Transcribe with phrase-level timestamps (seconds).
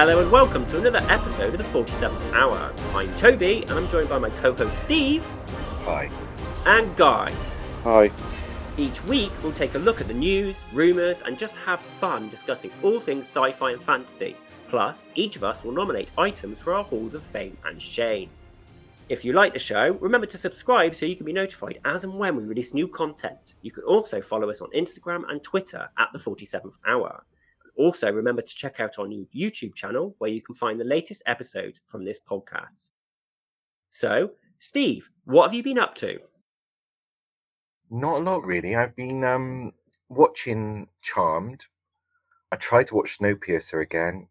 [0.00, 2.72] Hello and welcome to another episode of the 47th Hour.
[2.94, 5.22] I'm Toby and I'm joined by my co host Steve
[5.84, 6.10] Hi.
[6.64, 7.30] and Guy.
[7.84, 8.10] Hi.
[8.78, 12.70] Each week we'll take a look at the news, rumours, and just have fun discussing
[12.82, 14.36] all things sci fi and fantasy.
[14.68, 18.30] Plus, each of us will nominate items for our Halls of Fame and Shame.
[19.10, 22.14] If you like the show, remember to subscribe so you can be notified as and
[22.14, 23.52] when we release new content.
[23.60, 27.22] You can also follow us on Instagram and Twitter at the 47th Hour.
[27.80, 31.22] Also, remember to check out our new YouTube channel where you can find the latest
[31.24, 32.90] episodes from this podcast.
[33.88, 36.18] So, Steve, what have you been up to?
[37.90, 38.76] Not a lot really.
[38.76, 39.72] I've been um
[40.10, 41.64] watching Charmed.
[42.52, 44.28] I tried to watch Snowpiercer again,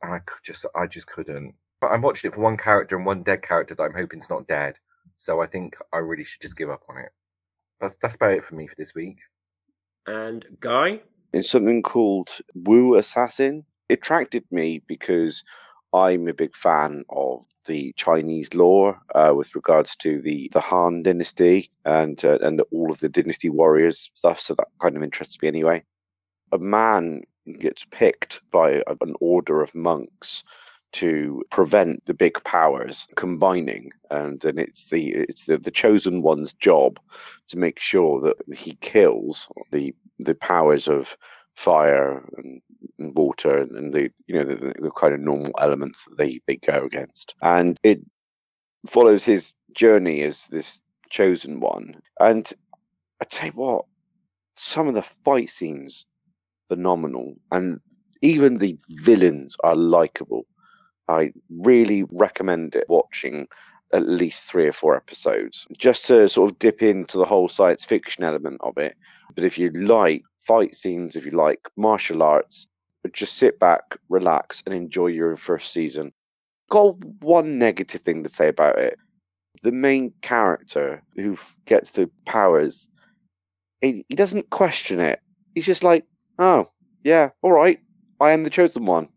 [0.00, 1.54] and I just I just couldn't.
[1.80, 4.30] But I'm watching it for one character and one dead character that I'm hoping is
[4.30, 4.76] not dead.
[5.16, 7.10] So I think I really should just give up on it.
[7.80, 9.18] That's that's about it for me for this week.
[10.06, 11.00] And Guy?
[11.34, 13.64] It's something called Wu Assassin.
[13.88, 15.42] It attracted me because
[15.92, 21.02] I'm a big fan of the Chinese lore uh, with regards to the, the Han
[21.02, 24.38] dynasty and uh, and all of the dynasty warriors stuff.
[24.38, 25.82] So that kind of interests me anyway.
[26.52, 27.22] A man
[27.58, 30.44] gets picked by an order of monks
[30.92, 36.54] to prevent the big powers combining and then it's the it's the, the chosen one's
[36.54, 37.00] job
[37.48, 41.16] to make sure that he kills the the powers of
[41.54, 42.60] fire and,
[42.98, 46.56] and water and, the you know the, the kind of normal elements that they they
[46.56, 47.34] go against.
[47.42, 48.00] And it
[48.86, 51.96] follows his journey as this chosen one.
[52.20, 52.50] And
[53.20, 53.84] i tell you what
[54.56, 56.06] some of the fight scenes
[56.68, 57.34] phenomenal.
[57.52, 57.80] And
[58.22, 60.46] even the villains are likable.
[61.08, 63.46] I really recommend it watching
[63.92, 67.84] at least three or four episodes just to sort of dip into the whole science
[67.84, 68.96] fiction element of it
[69.34, 72.66] but if you like fight scenes, if you like martial arts,
[73.12, 76.12] just sit back, relax, and enjoy your first season.
[76.70, 78.98] Got one negative thing to say about it.
[79.62, 81.36] The main character who
[81.66, 82.88] gets the powers,
[83.80, 85.20] he, he doesn't question it.
[85.54, 86.04] He's just like,
[86.38, 86.68] oh,
[87.02, 87.78] yeah, all right,
[88.20, 89.08] I am the chosen one.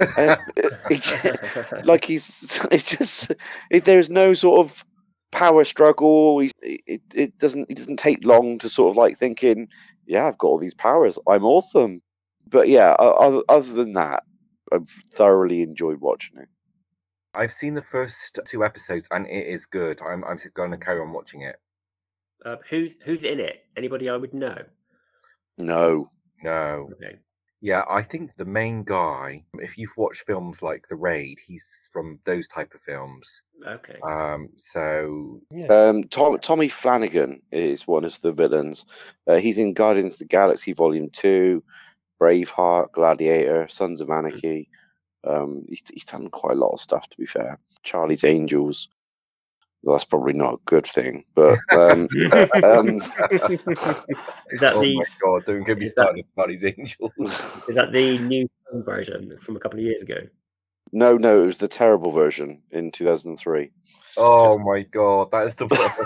[0.00, 1.36] J- uh,
[1.84, 3.32] like he's it just
[3.70, 4.84] it, there's no sort of
[5.32, 6.40] power struggle.
[6.40, 9.68] He, it it doesn't it doesn't take long to sort of like thinking,
[10.06, 11.18] yeah, I've got all these powers.
[11.28, 12.00] I'm awesome.
[12.48, 14.24] But yeah, other other than that,
[14.72, 16.48] I've thoroughly enjoyed watching it.
[17.34, 20.00] I've seen the first two episodes and it is good.
[20.02, 21.56] I'm I'm going to carry on watching it.
[22.44, 23.64] Uh, who's who's in it?
[23.76, 24.64] Anybody I would know?
[25.58, 26.10] No,
[26.42, 26.88] No.
[26.92, 27.18] Okay.
[27.62, 32.18] Yeah, I think the main guy, if you've watched films like The Raid, he's from
[32.24, 33.42] those type of films.
[33.66, 33.98] Okay.
[34.02, 38.86] Um, so yeah, um, Tom, Tommy Flanagan is one of the villains.
[39.26, 41.62] Uh, he's in Guardians of the Galaxy Volume Two,
[42.18, 44.68] Braveheart, Gladiator, Sons of Anarchy.
[45.24, 47.10] Um, he's he's done quite a lot of stuff.
[47.10, 48.88] To be fair, Charlie's Angels.
[49.82, 52.06] Well, that's probably not a good thing, but um,
[52.62, 53.00] um,
[54.50, 57.12] is that oh the my god, don't get me is that- started about these angels.
[57.68, 58.46] is that the new
[58.84, 60.18] version from a couple of years ago?
[60.92, 63.70] no, no, it was the terrible version in 2003.
[64.16, 66.00] oh my god, that is the worst.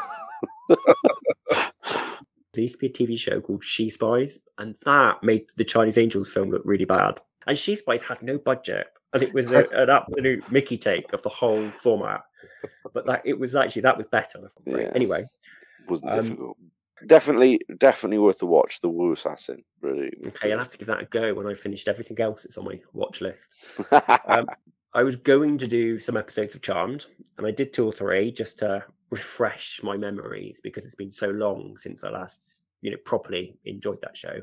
[2.52, 5.98] There used to be a TV show called She Spies, and that made the Charlie's
[5.98, 7.18] Angels film look really bad.
[7.46, 11.22] And She Spies had no budget, and it was a, an absolute Mickey take of
[11.22, 12.22] the whole format.
[12.92, 14.48] But that it was actually that was better.
[14.64, 14.90] Yeah.
[14.94, 15.24] Anyway,
[15.88, 16.56] wasn't Um, difficult.
[17.06, 18.80] Definitely, definitely worth the watch.
[18.80, 20.10] The Wu Assassin, really.
[20.28, 22.64] okay, I'll have to give that a go when I finished everything else that's on
[22.64, 23.52] my watch list.
[24.26, 24.46] Um,
[24.94, 27.06] I was going to do some episodes of Charmed,
[27.36, 31.28] and I did two or three just to refresh my memories because it's been so
[31.30, 34.40] long since I last, you know, properly enjoyed that show.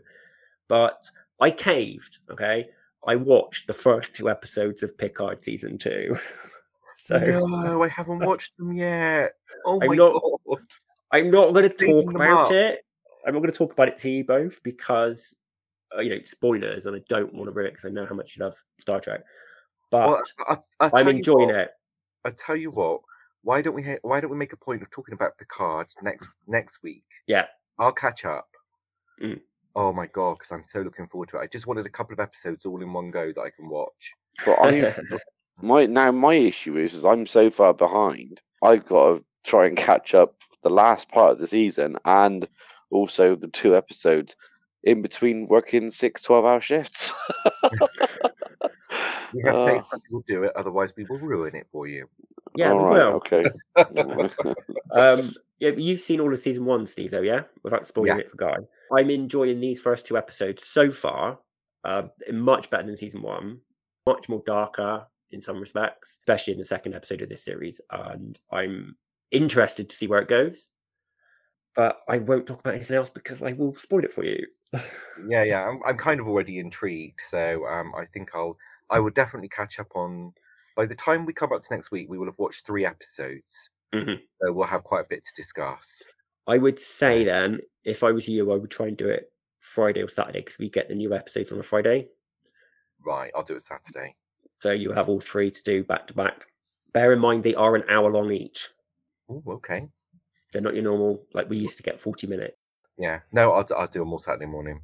[0.67, 1.09] But
[1.39, 2.19] I caved.
[2.29, 2.67] Okay,
[3.07, 6.15] I watched the first two episodes of Picard season two.
[6.95, 9.33] so no, I haven't watched them yet.
[9.65, 10.59] Oh I'm my not- god.
[11.11, 12.51] I'm not going to talk about up.
[12.51, 12.85] it.
[13.25, 15.33] I'm not going to talk about it to you both because,
[15.95, 18.15] uh, you know, spoilers, and I don't want to ruin it because I know how
[18.15, 19.21] much you love Star Trek.
[19.91, 20.07] But
[20.47, 21.69] Well, I, I'm enjoying what, it.
[22.23, 23.01] I tell you what.
[23.43, 23.83] Why don't we?
[23.83, 27.03] Ha- why don't we make a point of talking about Picard next next week?
[27.27, 27.47] Yeah.
[27.77, 28.47] I'll catch up.
[29.21, 29.41] Mm.
[29.75, 31.41] Oh my god, because I'm so looking forward to it.
[31.41, 34.13] I just wanted a couple of episodes all in one go that I can watch.
[34.45, 34.93] but I,
[35.61, 38.41] my now my issue is, is I'm so far behind.
[38.61, 42.47] I've got to try and catch up the last part of the season and
[42.91, 44.35] also the two episodes
[44.83, 47.13] in between working six 12 hour shifts.
[49.33, 52.07] We have Uh, faith that we'll do it, otherwise we will ruin it for you.
[52.55, 53.21] yeah, we all will.
[53.25, 53.49] okay.
[54.93, 57.43] Um, yeah, you've seen all of season one, Steve, though, yeah?
[57.63, 58.17] Without spoiling Yeah.
[58.17, 58.57] it for Guy.
[58.95, 61.39] I'm enjoying these first two episodes so far.
[61.83, 63.61] Uh, much better than season one.
[64.05, 67.79] much more darker in some respects, especially in the second episode of this series.
[67.91, 68.97] And I'm
[69.31, 70.67] interested to see where it goes.
[71.75, 74.45] But I won't talk about anything else because I will spoil it for you.
[75.29, 77.19] yeah, yeah, I'm, I'm kind of already intrigued.
[77.29, 78.57] So um, I think I'll,
[78.89, 80.33] I will definitely catch up on.
[80.75, 83.69] By the time we come up to next week, we will have watched three episodes.
[83.93, 84.19] Mhm.
[84.41, 86.03] So we'll have quite a bit to discuss.
[86.47, 90.01] I would say then, if I was you, I would try and do it Friday
[90.01, 92.07] or Saturday because we get the new episodes on a Friday.
[93.05, 94.15] Right, I'll do it Saturday.
[94.59, 96.45] So you have all three to do back to back.
[96.93, 98.69] Bear in mind they are an hour long each.
[99.29, 99.87] Oh, okay.
[100.51, 102.57] They're not your normal like we used to get forty minutes.
[102.97, 104.81] Yeah, no, I'll, I'll do them all Saturday morning.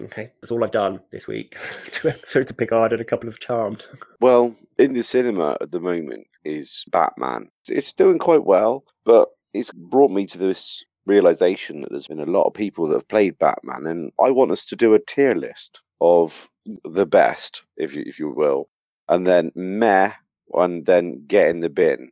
[0.00, 1.56] Okay, that's all I've done this week.
[1.86, 3.86] Two episodes of Picard and a couple of Charmed.
[4.20, 7.50] Well, in the cinema at the moment is Batman.
[7.68, 12.24] It's doing quite well, but it's brought me to this realization that there's been a
[12.26, 15.34] lot of people that have played Batman, and I want us to do a tier
[15.34, 16.48] list of
[16.84, 18.68] the best, if you if you will,
[19.08, 20.12] and then meh,
[20.54, 22.10] and then get in the bin.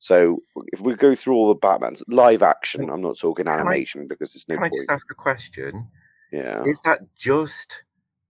[0.00, 0.38] So
[0.72, 4.32] if we go through all the Batmans, live action, I'm not talking I- animation because
[4.32, 4.80] there's no Can I point.
[4.82, 5.88] just ask a question?
[6.32, 6.62] Yeah.
[6.64, 7.74] Is that just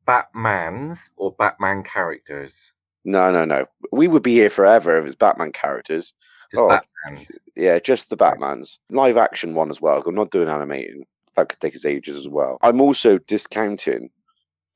[0.06, 2.72] Batman's or Batman characters?
[3.05, 3.66] No, no, no.
[3.93, 6.14] We would be here forever if it's Batman characters.
[6.50, 7.38] Just Oh, Batman's.
[7.56, 10.02] Yeah, just the Batman's live action one as well.
[10.06, 11.06] I'm not doing animating.
[11.34, 12.58] That could take us ages as well.
[12.62, 14.10] I'm also discounting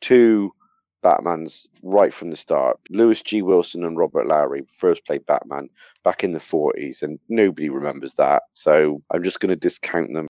[0.00, 0.52] two
[1.02, 2.78] Batmans right from the start.
[2.90, 3.42] Lewis G.
[3.42, 5.69] Wilson and Robert Lowery first played Batman
[6.04, 8.44] back in the 40s, and nobody remembers that.
[8.52, 10.28] So I'm just going to discount them.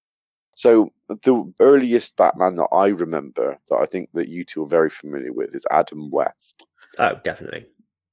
[0.54, 4.90] So the earliest Batman that I remember that I think that you two are very
[4.90, 6.62] familiar with is Adam West.
[6.98, 7.66] Oh, definitely.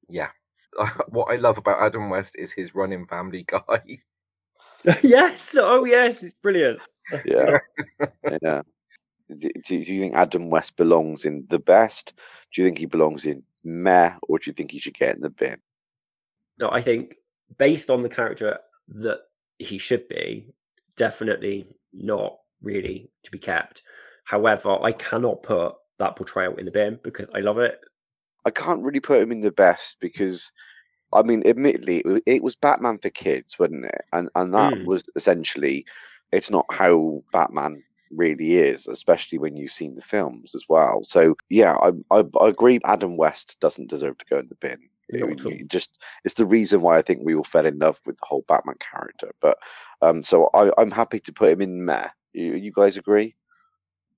[0.07, 0.29] Yeah.
[1.09, 3.99] what I love about Adam West is his running Family Guy.
[5.03, 5.55] yes.
[5.57, 6.23] Oh, yes.
[6.23, 6.79] It's brilliant.
[7.25, 7.57] Yeah.
[8.43, 8.61] yeah.
[9.35, 12.13] Do, do do you think Adam West belongs in the best?
[12.53, 15.21] Do you think he belongs in meh, or do you think he should get in
[15.21, 15.57] the bin?
[16.59, 17.15] No, I think
[17.57, 19.21] based on the character that
[19.57, 20.53] he should be,
[20.95, 23.81] definitely not really to be kept.
[24.25, 27.79] However, I cannot put that portrayal in the bin because I love it.
[28.49, 30.51] I can't really put him in the best because,
[31.13, 34.01] I mean, admittedly, it was Batman for kids, wasn't it?
[34.13, 34.83] And and that Mm.
[34.83, 35.85] was essentially,
[36.31, 41.03] it's not how Batman really is, especially when you've seen the films as well.
[41.03, 42.79] So yeah, I I, I agree.
[42.85, 44.79] Adam West doesn't deserve to go in the bin.
[45.09, 48.17] It- it just it's the reason why I think we all fell in love with
[48.17, 49.31] the whole Batman character.
[49.41, 49.57] But
[50.01, 52.13] um, so I I'm happy to put him in there.
[52.33, 53.35] You, you guys agree?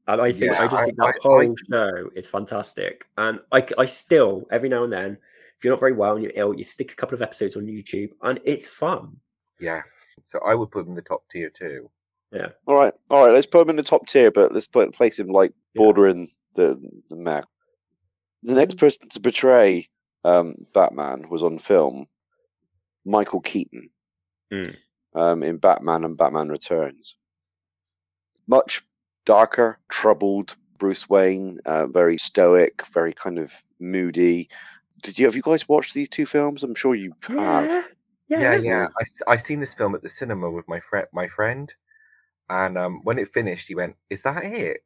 [0.07, 3.05] And I think I just I- think that I- I- whole show is fantastic.
[3.17, 5.17] And I, I still every now and then,
[5.57, 7.63] if you're not very well and you're ill, you stick a couple of episodes on
[7.67, 9.17] YouTube, and it's fun.
[9.59, 9.83] Yeah.
[10.23, 11.89] So I would put him in the top tier too.
[12.31, 12.47] Yeah.
[12.65, 13.33] All right, all right.
[13.33, 15.79] Let's put him in the top tier, but let's put place him like Yeah.
[15.83, 17.41] bordering the the meh.
[18.43, 19.87] The next person to portray
[20.23, 22.07] um, Batman was on film,
[23.05, 23.89] Michael Keaton,
[24.51, 24.75] Mm.
[25.13, 27.15] um, in Batman and Batman Returns.
[28.47, 28.83] Much
[29.25, 34.49] darker, troubled Bruce Wayne, uh, very stoic, very kind of moody.
[35.03, 36.63] Did you have you guys watched these two films?
[36.63, 37.65] I'm sure you have.
[37.65, 37.83] Yeah,
[38.27, 38.87] Yeah, yeah, yeah.
[38.99, 41.73] I s- I seen this film at the cinema with my friend my friend.
[42.49, 44.83] And um, when it finished, he went, Is that it?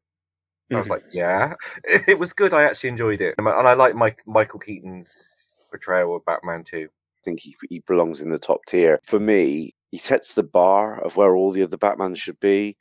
[0.71, 1.53] I was like, Yeah.
[2.07, 2.53] It was good.
[2.53, 3.35] I actually enjoyed it.
[3.37, 6.87] And I and I like Mike, Michael Keaton's portrayal of Batman too.
[6.91, 8.99] I think he, he belongs in the top tier.
[9.03, 12.77] For me, he sets the bar of where all the other Batmans should be,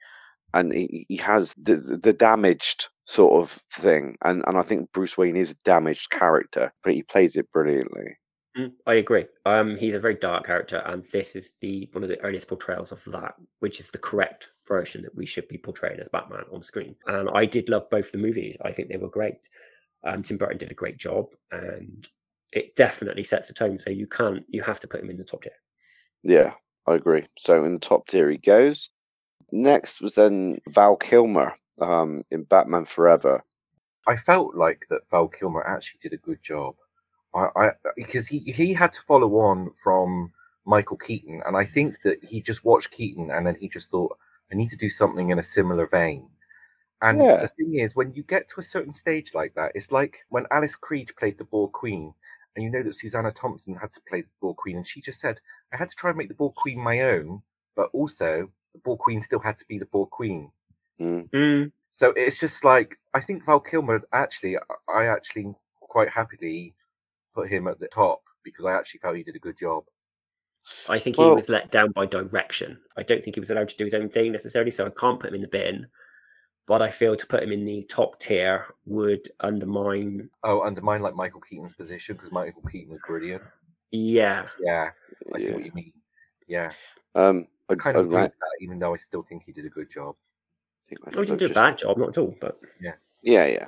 [0.55, 4.17] and he, he has the, the the damaged sort of thing.
[4.25, 8.17] And, and I think Bruce Wayne is a damaged character, but he plays it brilliantly.
[8.57, 9.27] Mm, I agree.
[9.45, 12.93] Um, he's a very dark character, and this is the one of the earliest portrayals
[12.93, 16.63] of that, which is the correct version that we should be portraying as Batman on
[16.63, 16.95] screen.
[17.09, 18.57] And I did love both the movies.
[18.65, 19.49] I think they were great.
[20.05, 22.09] Um, Tim Burton did a great job, and
[22.53, 23.77] it definitely sets the tone.
[23.77, 25.53] So you can't, you have to put him in the top tier.
[26.23, 26.55] Yeah,
[26.87, 27.27] I agree.
[27.39, 28.89] So in the top tier he goes.
[29.53, 33.43] Next was then Val Kilmer um, in Batman Forever.
[34.07, 36.77] I felt like that Val Kilmer actually did a good job.
[37.35, 40.33] I, I because he he had to follow on from
[40.67, 44.17] Michael Keaton, and I think that he just watched Keaton and then he just thought,
[44.53, 46.29] I need to do something in a similar vein.
[47.03, 47.41] And Yeah.
[47.41, 50.47] the thing is, when you get to a certain stage like that, it's like when
[50.51, 52.15] Alice Krige played the Borg Queen,
[52.57, 55.21] and you know that Susanna Thompson had to play the Borg Queen, and she just
[55.21, 55.41] said,
[55.73, 57.43] I had to try and make the Borg Queen my own,
[57.77, 60.51] but also the Borg Queen still had to be the Borg Queen.
[61.01, 61.31] Mm.
[61.31, 64.57] Mm, So it's just like I think Val Kilmer actually,
[64.93, 66.75] I actually quite happily
[67.35, 69.85] put him at the top because I actually felt he did a good job.
[70.89, 72.79] I think he was let down by direction.
[72.97, 75.21] I don't think he was allowed to do his own thing necessarily, so I can't
[75.21, 75.87] put him in the bin.
[76.67, 80.31] but I feel to put him in the top tier would undermine.
[80.43, 83.43] Oh, undermine like Michael Keaton's position because Michael Keaton was brilliant.
[83.91, 84.91] Yeah, Yeah,
[85.35, 85.53] I see Yeah.
[85.53, 85.93] what you mean.
[86.49, 86.73] Yeah,
[87.15, 89.71] Um, I, kind of I, like that, even though I still think he did a
[89.71, 90.17] good job.
[90.89, 92.35] think I oh, he didn't do a I've bad job, not at all.
[92.41, 93.67] But yeah, Yeah, yeah.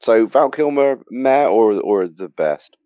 [0.00, 2.76] So Val Kilmer, meh or or the best?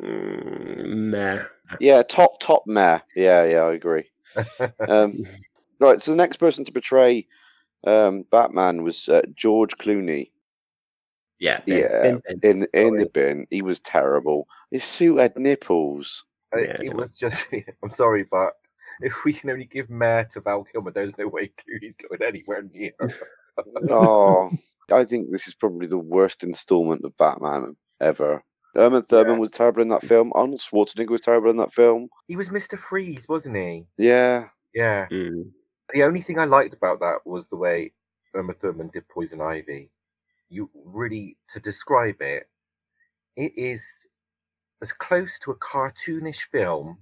[0.00, 1.44] mm, meh.
[1.80, 3.00] Yeah, top top meh.
[3.14, 4.10] Yeah, yeah, I agree.
[4.88, 5.12] Um,
[5.80, 6.00] right.
[6.00, 7.26] So the next person to portray
[7.86, 10.30] um, Batman was uh, George Clooney.
[11.38, 12.40] Yeah, bin, Yeah, bin, bin.
[12.42, 13.04] in in Sorry.
[13.04, 13.46] the bin.
[13.50, 14.48] He was terrible.
[14.70, 16.24] His suit had nipples.
[16.54, 17.46] Uh, Yeah, I it was just.
[17.82, 18.54] I'm sorry, but
[19.00, 22.62] if we can only give Mayor to Val Kilmer, there's no way Clooney's going anywhere
[22.72, 22.92] near.
[23.90, 24.50] Oh,
[24.92, 28.40] I think this is probably the worst installment of Batman ever.
[28.76, 29.38] Uma Thurman Yeah.
[29.40, 30.30] was terrible in that film.
[30.36, 32.08] Arnold Schwarzenegger was terrible in that film.
[32.28, 32.78] he was Mr.
[32.78, 33.84] Freeze, wasn't he?
[33.96, 35.08] Yeah, Yeah.
[35.10, 35.50] Mm.
[35.92, 37.92] The only thing I liked about that was the way
[38.34, 39.90] Uma Thurman did Poison Ivy.
[40.50, 42.48] You really, to describe it,
[43.36, 43.84] it is
[44.82, 46.98] as close to a cartoonish film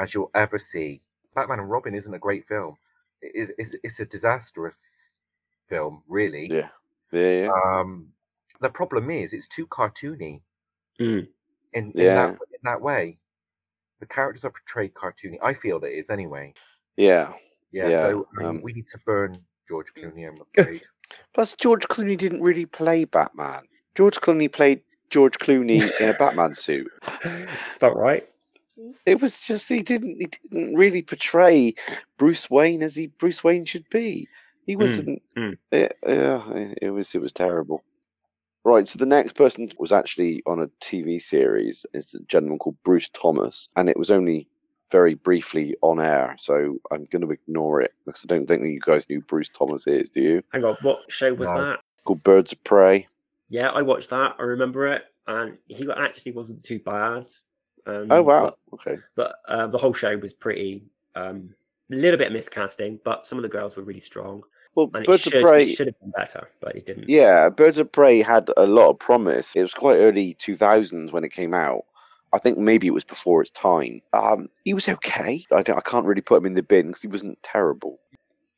[0.00, 1.00] as you'll ever see.
[1.34, 2.76] Batman and Robin isn't a great film.
[3.22, 4.78] It is, it's, it's a disastrous
[5.68, 6.48] film, really.
[6.50, 6.68] yeah,
[7.12, 7.50] yeah, yeah.
[7.66, 8.08] Um,
[8.60, 10.40] the problem is it's too cartoony
[11.00, 11.26] Mm.
[11.72, 12.14] in, in, Yeah.
[12.14, 13.18] that, in that way.
[14.00, 15.38] The characters are portrayed cartoony.
[15.42, 16.54] I feel it is anyway.
[16.96, 17.32] yeah.
[17.72, 19.36] Yeah, Yeah, so I mean, um, we need to burn
[19.68, 20.82] George Clooney, I'm afraid.
[21.34, 23.62] Plus, George Clooney didn't really play Batman.
[23.94, 26.90] George Clooney played George Clooney in a Batman suit.
[27.24, 28.28] Is that right.
[29.06, 31.74] It was just he didn't he didn't really portray
[32.18, 34.28] Bruce Wayne as he Bruce Wayne should be.
[34.66, 35.22] He hmm, wasn't.
[35.36, 35.56] mm.
[35.72, 37.82] It, yeah, it- it was it was terrible.
[38.62, 41.86] Right, so the next person was actually on a TV series.
[41.94, 44.48] It's a gentleman called Bruce Thomas, and it was only
[44.90, 46.36] very briefly on air.
[46.38, 49.24] So I'm going to ignore it because I don't think that you guys knew who
[49.26, 50.10] Bruce Thomas is.
[50.10, 50.42] Do you?
[50.52, 51.58] Hang on, what show was No.
[51.58, 51.80] that?
[52.04, 53.06] Called Birds of Prey.
[53.48, 54.36] Yeah, I watched that.
[54.38, 57.24] I remember it, and he actually wasn't too bad.
[57.86, 58.54] Um, Oh wow.
[58.74, 58.96] Okay.
[59.14, 60.84] But, but uh, the whole show was pretty.
[61.14, 61.54] Um,
[61.92, 64.44] a little bit miscasting, but some of the girls were really strong,
[64.76, 65.66] Well, and it Birds of should, Prey.
[65.66, 67.08] should have been better, but it didn't.
[67.08, 69.56] Yeah, Birds of Prey had a lot of promise.
[69.56, 71.84] It was quite early 2000s when it came out.
[72.32, 74.02] I think maybe it was before its time.
[74.12, 75.44] Um, he was okay.
[75.50, 77.98] I, I can't really put him in the bin because he wasn't terrible.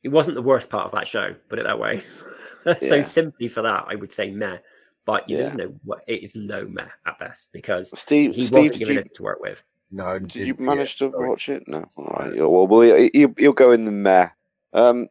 [0.03, 2.01] It wasn't the worst part of that show, put it that way.
[2.81, 3.01] so Yeah.
[3.01, 4.57] simply for that, I would say meh.
[5.05, 5.37] But Yeah.
[5.37, 5.73] there's no,
[6.07, 9.13] it is low meh at best because Steve, he Steve, wasn't did given you, it
[9.15, 9.63] to work with.
[9.91, 11.29] No, did didn't you manage it, to sorry.
[11.29, 11.67] watch it?
[11.67, 11.85] No.
[11.97, 12.35] All right.
[12.37, 14.29] Well, well he- he'll, he'll go in the meh.
[14.73, 15.07] Um,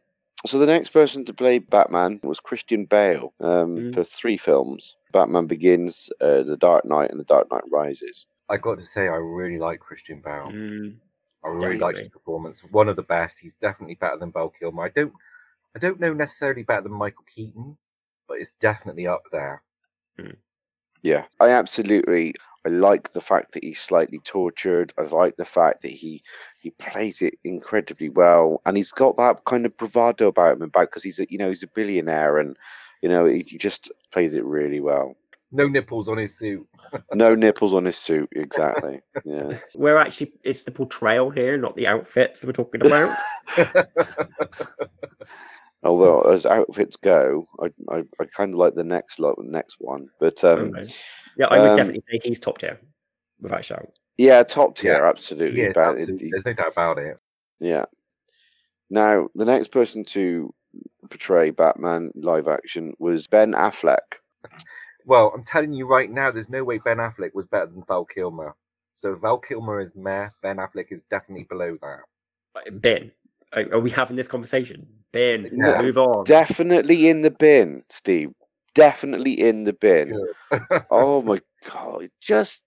[0.46, 3.94] so the next person to play Batman was Christian Bale um, Mm.
[3.94, 8.26] for three films: Batman Begins, uh, The Dark Knight, and The Dark Knight Rises.
[8.48, 10.50] I got to say, I really like Christian Bale.
[10.50, 10.96] Mm,
[11.44, 12.60] I really liked his performance.
[12.70, 13.38] One of the best.
[13.38, 14.82] He's definitely better than Val Kilmer.
[14.84, 15.12] I don't,
[15.76, 17.76] I don't know necessarily better than Michael Keaton,
[18.26, 19.62] but it's definitely up there.
[20.18, 20.30] Hmm.
[21.02, 22.34] Yeah, I absolutely.
[22.64, 24.92] I like the fact that he's slightly tortured.
[24.96, 26.22] I like the fact that he
[26.60, 30.90] he plays it incredibly well, and he's got that kind of bravado about him, about
[30.90, 32.56] because he's a you know he's a billionaire, and
[33.00, 35.16] you know he, he just plays it really well.
[35.50, 36.66] No nipples on his suit.
[37.14, 39.00] No nipples on his suit, exactly.
[39.24, 43.16] Yeah, we're actually, it's the portrayal here, not the outfits we're talking about.
[45.82, 50.08] although as outfits go, I I, I kind of like the next lot, next one,
[50.20, 50.88] but um, Okay.
[51.36, 52.78] Yeah, I would um, definitely say he's top tier,
[53.40, 53.88] without a shout.
[54.18, 55.62] yeah, top tier, Yeah, absolutely.
[55.62, 56.28] Yes, but it- absolutely.
[56.30, 57.18] There's no doubt about it.
[57.60, 57.84] Yeah.
[58.90, 60.52] Now, the next person to
[61.08, 63.98] portray Batman live action was Ben Affleck.
[65.06, 68.04] Well, I'm telling you right now, there's no way Ben Affleck was better than Val
[68.04, 68.54] Kilmer.
[68.94, 70.28] So Val Kilmer is meh.
[70.42, 72.80] Ben Affleck is definitely below that.
[72.82, 73.10] Ben,
[73.54, 74.86] are, are we having this conversation?
[75.12, 75.80] Bin, Yeah.
[75.80, 76.24] move on.
[76.24, 78.30] Definitely in the bin, Steve.
[78.74, 80.12] Definitely in the bin.
[80.50, 80.62] Good.
[80.90, 81.40] Oh my
[81.70, 82.62] god, just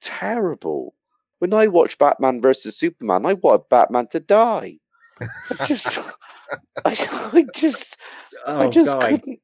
[0.00, 0.94] terrible.
[1.38, 4.78] When I watch Batman versus Superman, I want Batman to die.
[5.20, 5.26] I
[5.66, 5.98] just,
[6.84, 7.96] I, I just,
[8.46, 9.40] I oh, just guy, couldn't.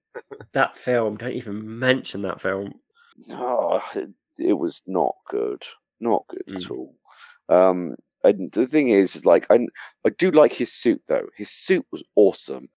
[0.52, 2.74] that film, don't even mention that film.
[3.28, 5.62] No, it, it was not good.
[6.00, 6.70] Not good at Mm.
[6.70, 6.94] all.
[7.48, 7.94] Um,
[8.26, 9.66] and the thing is, is like I,
[10.04, 11.26] I do like his suit though.
[11.36, 12.68] His suit was awesome.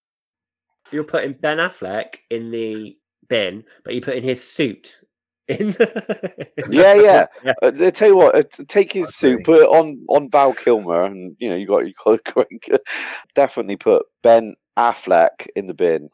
[0.92, 5.00] You're putting Ben Affleck in the bin, but you put in his suit
[5.48, 6.48] in the...
[6.70, 7.26] Yeah, yeah.
[7.44, 7.54] yeah.
[7.62, 9.44] Uh, I tell you what, uh, take his suit, Okay.
[9.44, 12.82] put it on on Val Kilmer, and you know you got you got a great.
[13.36, 16.10] Definitely put Ben Affleck in the bin.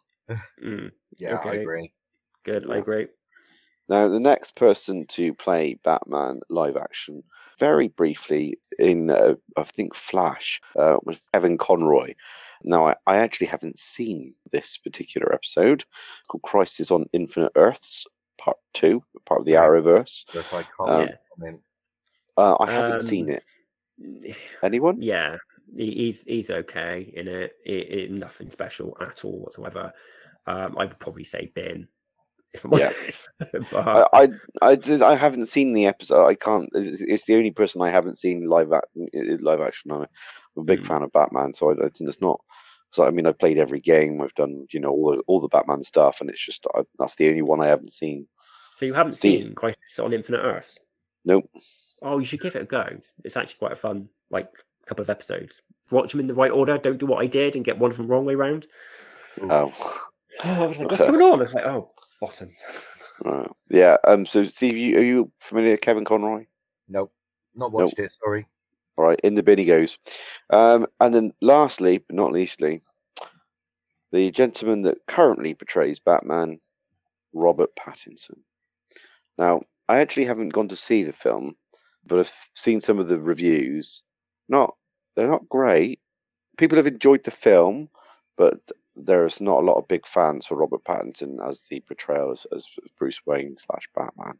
[0.64, 1.92] Mm, Yeah, I agree.
[2.44, 2.82] good, I Yes.
[2.82, 3.08] agree.
[3.88, 7.24] Now, the next person to play Batman live action,
[7.60, 12.16] very briefly in uh, I think Flash, uh, was Kevin Conroy.
[12.64, 15.84] Now, I, I actually haven't seen this particular episode
[16.28, 18.06] called Crisis on Infinite Earths,
[18.40, 20.26] Part Two, part of the Arrowverse.
[20.32, 21.62] So if I can't Um, comment,
[22.38, 23.44] Uh, I haven't Um, seen it.
[24.64, 25.02] Anyone?
[25.02, 25.38] Yeah,
[25.78, 27.54] he's he's okay in it.
[27.66, 28.12] It, it.
[28.12, 29.94] Nothing special at all whatsoever.
[30.48, 31.88] Um, I would probably say bin,
[32.56, 32.92] if I'm Yeah.
[33.00, 33.30] honest.
[33.42, 34.30] I, but I,
[34.62, 36.26] I, did, I haven't seen the episode.
[36.26, 36.70] I can't.
[36.74, 39.92] It's, it's the only person I haven't seen live act, live action.
[39.92, 40.08] I'm
[40.58, 40.88] a big Mm.
[40.88, 42.40] fan of Batman, so I, I think it's not.
[42.92, 44.22] So I mean, I've played every game.
[44.22, 47.16] I've done you know all the all the Batman stuff, and it's just I, that's
[47.16, 48.28] the only one I haven't seen.
[48.76, 49.44] so you haven't Steve.
[49.44, 50.78] seen Crisis on Infinite Earths?
[51.26, 51.50] Nope.
[52.02, 52.88] Oh, you should give it a go.
[53.24, 54.48] It's actually quite a fun, like,
[54.86, 55.62] couple of episodes.
[55.92, 56.78] Watch them in the right order.
[56.78, 58.68] Don't do what I did and get one from the wrong way round.
[59.42, 60.04] Oh, Oh,
[60.44, 61.42] I was like, what's going on?
[61.42, 62.50] It's like, oh, bottom.
[63.24, 63.50] right.
[63.70, 63.98] yeah.
[64.06, 64.26] Um.
[64.26, 66.46] So Steve, you, are you familiar with Kevin Conroy?
[66.88, 67.12] nope,
[67.56, 68.14] not watched it.
[68.14, 68.46] Sorry.
[68.98, 69.98] All right, in the bin he goes.
[70.52, 72.82] Um, and then lastly, but not leastly,
[74.14, 76.60] the gentleman that currently portrays Batman,
[77.34, 78.38] Robert Pattinson.
[79.38, 81.56] Now, I actually haven't gone to see the film,
[82.08, 84.02] but I've seen some of the reviews.
[84.48, 84.76] Not
[85.16, 86.00] they're not great.
[86.58, 87.90] People have enjoyed the film,
[88.38, 88.60] but
[88.96, 92.66] there's not a lot of big fans for Robert Pattinson as the portrayal as, as
[92.98, 94.38] Bruce Wayne slash Batman.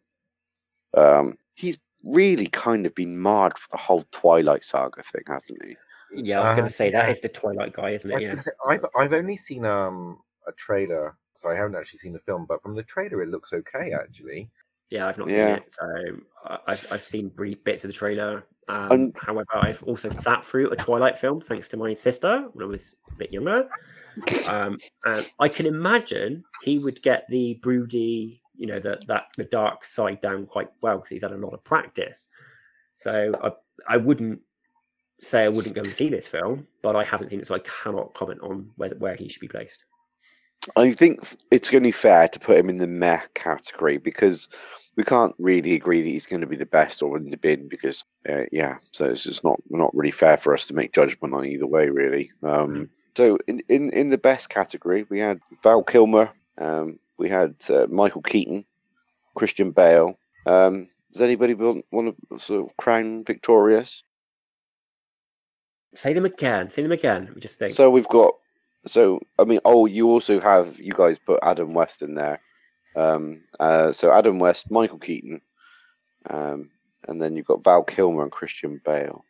[0.96, 5.76] Um, he's really kind of been marred with the whole Twilight Saga thing, hasn't he?
[6.14, 7.12] Yeah, I was going Uh, to say that yeah.
[7.12, 8.22] is the Twilight guy, isn't it?
[8.22, 8.40] Yeah.
[8.40, 12.46] say, I've I've only seen um a trailer, so I haven't actually seen the film.
[12.48, 14.50] But from the trailer, it looks okay actually.
[14.92, 15.56] Yeah, I've not Yeah.
[15.56, 15.86] seen it, so
[16.46, 18.46] I- I've I've seen brief bits of the trailer.
[18.68, 22.66] Um, And- however, I've also sat through a Twilight film thanks to my sister when
[22.66, 23.68] I was a bit younger.
[24.48, 29.46] Um, and I can imagine he would get the broody, you know, the, that the
[29.46, 32.28] dark side down quite well because he's had a lot of practice.
[32.98, 33.52] So I
[33.96, 34.40] I wouldn't
[35.22, 37.60] say I wouldn't go and see this film, but I haven't seen it, so I
[37.60, 39.84] cannot comment on whether where he should be placed.
[40.76, 41.20] I think
[41.52, 44.48] it's only fair to put him in the meh category because
[44.96, 47.68] we can't really agree that he's going to be the best or in the bin
[47.68, 51.34] because, uh, yeah, so it's just not not really fair for us to make judgment
[51.34, 52.32] on either way, really.
[52.42, 57.56] Um, So in, in in the best category, we had Val Kilmer, um, we had
[57.70, 58.66] uh, Michael Keaton,
[59.36, 60.18] Christian Bale.
[60.46, 64.04] Um, does anybody want want to sort of crown victorious?
[65.94, 66.70] Say them again.
[66.70, 67.26] Say them again.
[67.26, 67.74] Let me just think.
[67.74, 68.34] So we've got.
[68.86, 72.40] So I mean, oh, you also have you guys put Adam West in there.
[72.96, 75.42] Um, uh, so Adam West, Michael Keaton,
[76.30, 76.70] um,
[77.08, 79.25] and then you've got Val Kilmer and Christian Bale.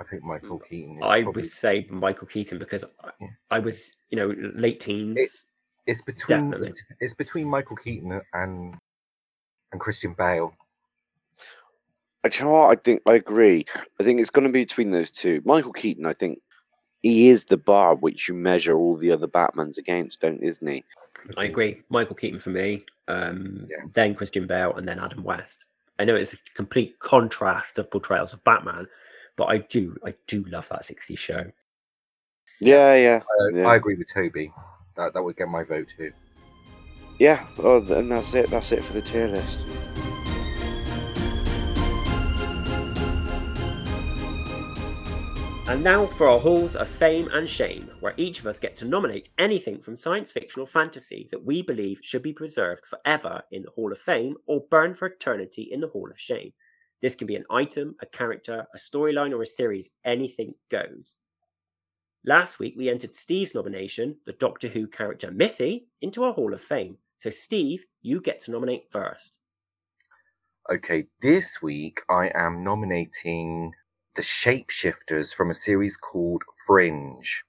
[0.00, 0.98] I think Michael Keaton.
[1.02, 3.28] I probably, would say Michael Keaton because I, Yeah.
[3.50, 5.44] I was, you know, late teens.
[5.86, 6.72] it's between definitely.
[7.00, 8.74] it's between Michael Keaton and
[9.72, 10.54] and Christian Bale.
[12.24, 12.70] Do you know what?
[12.78, 13.64] I think I agree.
[14.00, 15.40] I think it's going to be between those two.
[15.44, 16.40] Michael Keaton, I think
[17.02, 20.84] he is the bar which you measure all the other Batmans against, don't isn't he?
[21.36, 21.82] I agree.
[21.90, 23.84] Michael Keaton for me, um, Yeah.
[23.92, 25.66] then Christian Bale, and then Adam West.
[25.98, 28.88] I know it's a complete contrast of portrayals of Batman,
[29.38, 31.44] but I do, I do love that '60s show.
[32.60, 33.68] Yeah, yeah, Uh, Yeah.
[33.68, 34.52] I agree with Toby.
[34.96, 36.12] That that would get my vote too.
[37.18, 37.46] yeah.
[37.58, 38.50] Oh, and that's it.
[38.50, 39.64] That's it for the tier list.
[45.68, 48.86] And now for our halls of fame and shame, where each of us get to
[48.86, 53.62] nominate anything from science fiction or fantasy that we believe should be preserved forever in
[53.62, 56.54] the Hall of Fame or burned for eternity in the Hall of Shame.
[57.00, 59.90] This can be an item, a character, a storyline, or a series.
[60.04, 61.16] Anything goes.
[62.24, 66.60] Last week, we entered Steve's nomination, the Doctor Who character Missy, into our Hall of
[66.60, 66.98] Fame.
[67.16, 69.38] So, Steve, you get to nominate first.
[70.70, 73.72] Okay, this week I am nominating
[74.16, 77.44] the Shapeshifters from a series called Fringe.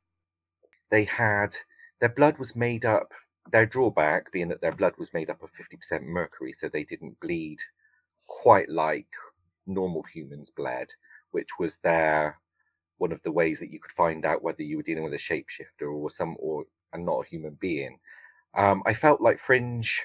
[0.91, 1.55] They had
[1.99, 3.11] their blood was made up,
[3.51, 7.19] their drawback being that their blood was made up of 50% mercury, so they didn't
[7.19, 7.57] bleed
[8.27, 9.07] quite like
[9.69, 10.87] normal humans bled,
[11.31, 12.39] which was their
[12.97, 15.17] one of the ways that you could find out whether you were dealing with a
[15.17, 17.97] shapeshifter or some or and not a human being.
[18.55, 20.01] Um, I felt like Fringe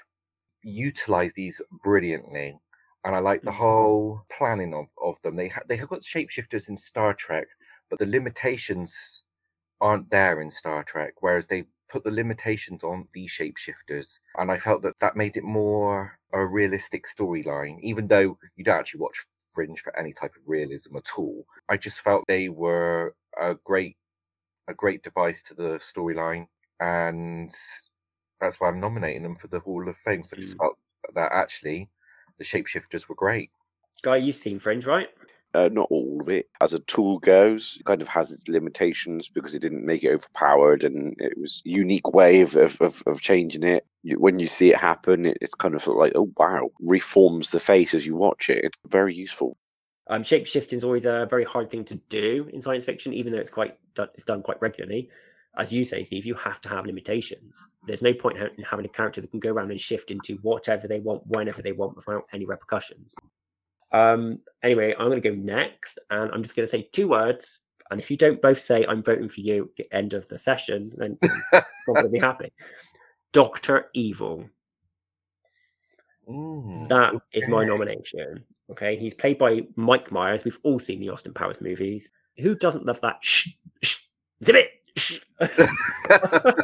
[0.62, 2.58] utilized these brilliantly
[3.04, 3.54] and I like the Mhm.
[3.56, 5.36] whole planning of, of them.
[5.36, 7.48] They ha- they have got shapeshifters in Star Trek,
[7.90, 9.24] but the limitations
[9.80, 11.14] aren't there in Star Trek.
[11.20, 15.44] Whereas they put the limitations on these shapeshifters, and I felt that that made it
[15.44, 17.78] more a realistic storyline.
[17.82, 21.76] Even though you don't actually watch Fringe for any type of realism at all, I
[21.76, 23.96] just felt they were a great
[24.68, 26.46] a great device to the storyline,
[26.80, 27.54] and
[28.40, 30.24] that's why I'm nominating them for the Hall of Fame.
[30.24, 30.58] So I just Mm.
[30.58, 30.78] felt
[31.14, 31.90] that actually
[32.38, 33.50] the shapeshifters were great.
[34.02, 35.08] Guy, you've seen Fringe, right?
[35.54, 37.76] Uh, not all of it, as a tool goes.
[37.78, 41.62] It kind of has its limitations because it didn't make it overpowered and it was
[41.64, 43.86] unique way of, of, of, of changing it.
[44.04, 47.94] When you see it happen, it, it's kind of like, oh, wow, reforms the face
[47.94, 48.64] as you watch it.
[48.64, 49.56] It's very useful.
[50.08, 53.32] Um, shape shifting is always a very hard thing to do in science fiction, even
[53.32, 55.08] though it's quite done, it's done quite regularly.
[55.56, 57.64] As you say, Steve, you have to have limitations.
[57.86, 60.88] There's no point in having a character that can go around and shift into whatever
[60.88, 63.14] they want, whenever they want, without any repercussions.
[63.92, 67.60] Um, anyway, I'm going to go next, and I'm just going to say two words.
[67.90, 70.38] And if you don't both say "I'm voting for you" at the end of the
[70.38, 72.52] session, then I'm not going to be happy.
[73.32, 74.48] Doctor Evil.
[76.28, 78.44] Mm, That is my nomination.
[78.70, 80.44] Okay, he's played by Mike Myers.
[80.44, 82.10] We've all seen the Austin Powers movies.
[82.38, 83.18] Who doesn't love that?
[83.22, 83.48] Shh,
[83.82, 83.98] shh,
[84.42, 84.70] zip it.
[84.96, 85.20] Shh.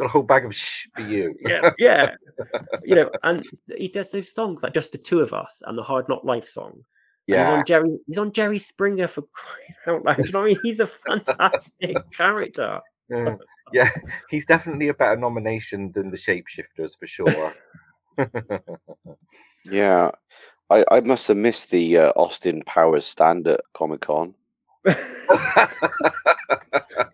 [0.00, 1.34] Got a whole bag of shh for you.
[1.42, 2.14] yeah, yeah.
[2.84, 5.82] You know, and he does those songs like just the two of us and the
[5.82, 6.72] Hard Knock Life song.
[6.72, 6.82] And
[7.26, 7.50] he's Yeah.
[7.52, 7.98] on Jerry.
[8.06, 10.24] He's on Jerry Springer for crying out loud.
[10.26, 10.58] You know I mean?
[10.62, 12.80] He's a fantastic character.
[13.12, 13.38] Mm,
[13.74, 13.90] yeah,
[14.30, 17.52] he's definitely a better nomination than the shapeshifters for sure.
[19.64, 20.12] Yeah.
[20.70, 24.34] I, I must have missed the uh, Austin Powers stand at Comic Con.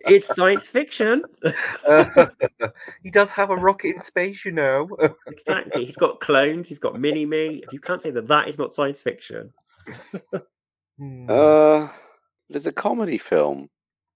[0.01, 1.23] it's science fiction.
[3.03, 4.89] he does have a rocket in space, you know.
[5.27, 5.85] Exactly.
[5.85, 6.67] He's got clones.
[6.67, 7.61] He's got mini me.
[7.63, 9.53] If you can't say that, that is not science fiction.
[10.97, 11.29] Hmm.
[11.29, 11.87] Uh,
[12.49, 13.69] there's a comedy film.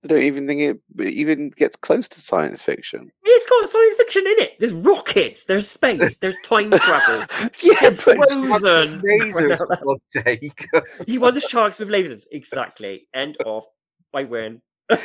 [0.03, 3.11] I don't even think it even gets close to science fiction.
[3.23, 4.53] It's got science fiction in it.
[4.59, 5.43] There's rockets.
[5.45, 6.15] There's space.
[6.15, 7.19] There's time travel.
[7.61, 8.99] yeah, It's frozen.
[9.01, 10.65] Lasers, for God's sake.
[11.05, 12.25] He won the sharks with lasers.
[12.31, 13.07] Exactly.
[13.13, 13.65] End of.
[14.13, 14.61] I win.
[14.89, 14.97] well,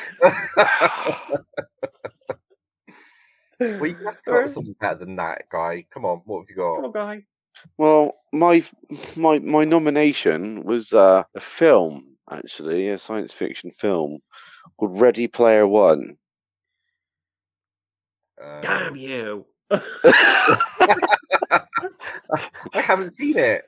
[3.61, 5.85] you have to come up with something better than that, guy.
[5.93, 6.99] Come on, what have you Come got?
[7.01, 7.23] on, guy.
[7.79, 8.63] well, my
[9.17, 14.19] my my nomination was uh, a film, actually, a science fiction film
[14.79, 16.17] called Ready Player One.
[18.43, 19.47] Uh, Damn you.
[19.71, 21.61] I
[22.75, 23.65] haven't seen it.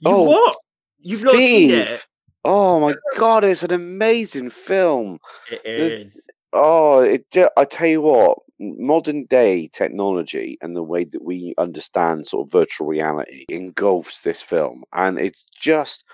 [0.00, 0.56] You Oh, what?
[1.00, 2.06] You've not seen it?
[2.44, 5.18] Oh my god, it's an amazing film.
[5.50, 7.24] It There's- Oh, it.
[7.56, 12.52] I tell you what, modern day technology and the way that we understand sort of
[12.52, 16.04] virtual reality engulfs this film, and it's just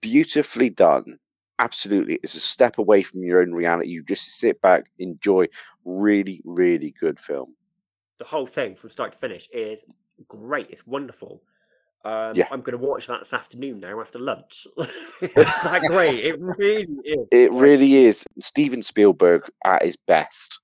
[0.00, 1.18] beautifully done.
[1.58, 3.88] Absolutely, it's a step away from your own reality.
[3.90, 5.46] You just sit back, enjoy.
[5.84, 7.54] Really, really good film.
[8.18, 9.84] The whole thing from start to finish is
[10.28, 10.70] great.
[10.70, 11.42] It's wonderful.
[12.04, 12.46] Um, Yeah.
[12.50, 14.66] I'm going to watch that this afternoon now after lunch.
[15.20, 16.24] it's that great.
[16.24, 17.28] It really is.
[17.32, 20.58] It really is Steven Spielberg at his best.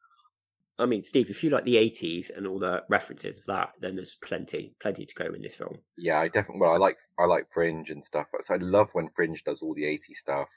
[0.79, 3.95] I mean, Steve, if you like the 80s and all the references of that, then
[3.95, 5.79] there's plenty, plenty to go in this film.
[5.97, 6.61] Yeah, I definitely.
[6.61, 8.27] Well, I like I like Fringe and stuff.
[8.43, 10.49] So I love when Fringe does all the 80s stuff.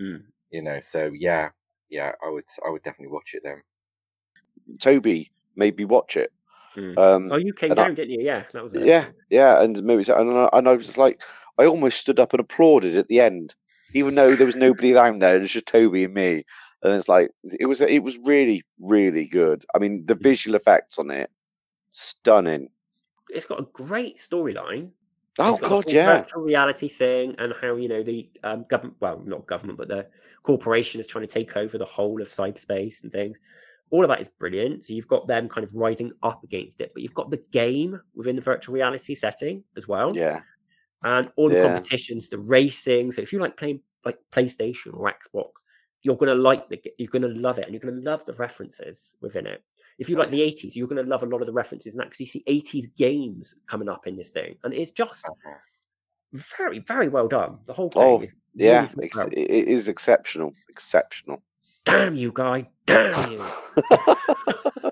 [0.00, 0.22] Mm.
[0.50, 1.50] You know, so yeah,
[1.88, 3.62] yeah, I would I would definitely watch it then.
[4.80, 6.32] Toby made me watch it.
[6.76, 6.98] Mm.
[6.98, 8.24] Um, Oh, you came and I- down, didn't you?
[8.24, 8.84] Yeah, that was it.
[8.84, 11.20] Yeah, yeah, and maybe and I, and I was like,
[11.58, 13.54] I almost stood up and applauded at the end,
[13.94, 15.36] even though there was nobody down there.
[15.36, 16.44] It was just Toby and me,
[16.82, 19.64] and it's like it was it was really really good.
[19.74, 21.30] I mean, the visual effects on it,
[21.90, 22.68] stunning.
[23.30, 24.90] It's got a great storyline.
[25.38, 28.64] Oh It's got the god, yeah, virtual reality thing and how you know the um,
[28.68, 30.08] government, well, not government, but the
[30.42, 33.38] corporation is trying to take over the whole of cyberspace and things.
[33.90, 34.84] All of that is brilliant.
[34.84, 38.00] So you've got them kind of rising up against it, but you've got the game
[38.14, 40.42] within the virtual reality setting as well, yeah,
[41.04, 41.56] and all the Yeah.
[41.56, 43.12] competitions, the racing.
[43.12, 45.50] So if you like playing like PlayStation or Xbox,
[46.02, 49.46] you're gonna like the you're gonna love it, and you're gonna love the references within
[49.46, 49.64] it.
[49.98, 52.26] If you like the 80s, you're gonna love a lot of the references and you
[52.26, 55.54] see 80s games coming up in this thing, and it's just uh-huh.
[56.58, 57.58] very, very well done.
[57.66, 58.86] The whole thing Oh, is yeah.
[58.96, 61.42] really thought Ex- it it is exceptional, exceptional.
[61.84, 62.68] Damn you, guy!
[62.84, 63.38] Damn you!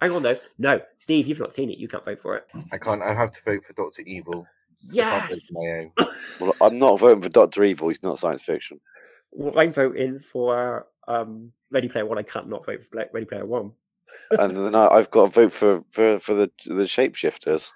[0.00, 0.38] Hang on, though.
[0.58, 1.78] No, Steve, you've not seen it.
[1.78, 2.46] You can't vote for it.
[2.72, 3.02] I can't.
[3.02, 4.46] I have to vote for Doctor Evil.
[4.46, 5.50] I Yes.
[5.52, 5.92] my own.
[6.40, 7.88] well, I'm not voting for Doctor Evil.
[7.88, 8.80] He's not science fiction.
[9.30, 12.18] Well, I'm voting for um, Ready Player One.
[12.18, 13.72] I can't not vote for Ready Player One.
[14.30, 17.70] and then I, I've got to vote for for for the the shapeshifters.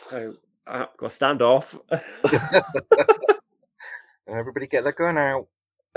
[0.00, 0.34] So
[0.66, 1.78] uh, got to stand off.
[4.28, 5.48] Everybody get their gun out.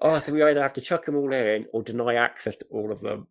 [0.00, 2.90] oh, so we either have to chuck them all in or deny access to all
[2.90, 3.28] of them,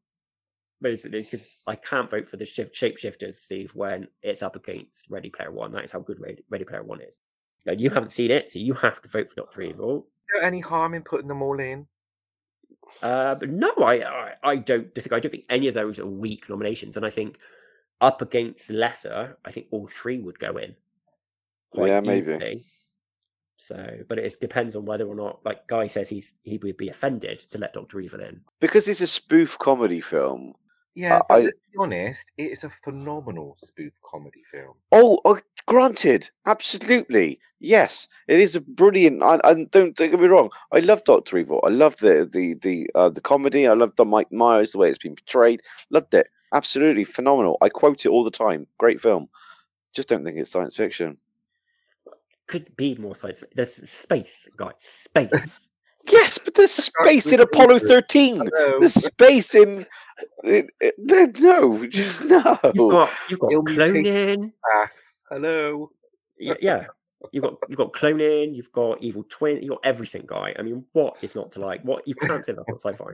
[0.82, 5.30] basically, because I can't vote for the shift shapeshifters, Steve, when it's up against Ready
[5.30, 5.72] Player One.
[5.72, 7.20] That is how good Ready, Ready Player One is.
[7.66, 10.00] Now, you haven't seen it, so you have to vote for Doctor Evil.
[10.00, 11.88] Is there any harm in putting them all in?
[13.02, 15.18] Uh, but no, I, I I don't disagree.
[15.18, 17.38] I don't think any of those are weak nominations, and I think
[18.00, 20.76] up against lesser, I think all three would go in.
[21.76, 22.34] Yeah, maybe.
[22.34, 22.62] easily.
[23.58, 26.90] So, but it depends on whether or not, like Guy says, he's he would be
[26.90, 28.42] offended to let Doctor Evil in.
[28.60, 30.54] Because it's a spoof comedy film.
[30.98, 34.74] Yeah, Uh, but I- let's be honest, it is a phenomenal spoof comedy film.
[34.92, 39.22] Oh, oh, granted, absolutely, yes, it is a brilliant.
[39.22, 40.50] I, I don't don't get me wrong.
[40.72, 41.60] I love Doctor Evil.
[41.64, 43.68] I love the the the uh, the comedy.
[43.68, 45.62] I love the Mike Myers, the way it's been portrayed.
[45.92, 46.30] Loved it.
[46.52, 47.58] Absolutely phenomenal.
[47.62, 48.66] I quote it all the time.
[48.80, 49.30] Great film.
[49.94, 51.18] Just don't think it's science fiction.
[52.48, 53.42] Could be more science.
[53.42, 53.54] Fiction.
[53.56, 54.76] There's space, guys.
[54.80, 55.67] Space.
[56.10, 58.38] Yes, but there's space in Apollo 13.
[58.38, 58.80] Hello.
[58.80, 59.86] There's space in.
[60.44, 60.92] in- in-
[61.40, 62.58] no, just no.
[62.64, 64.52] You've got you've got cloning.
[65.30, 65.92] Hello.
[66.40, 66.86] y- Yeah,
[67.32, 68.56] you've got you've got cloning.
[68.56, 69.62] You've got evil twin.
[69.62, 70.56] You've got everything, guy.
[70.58, 71.82] I mean, what is not to like?
[71.84, 73.14] What you can't say that's not sci-fi.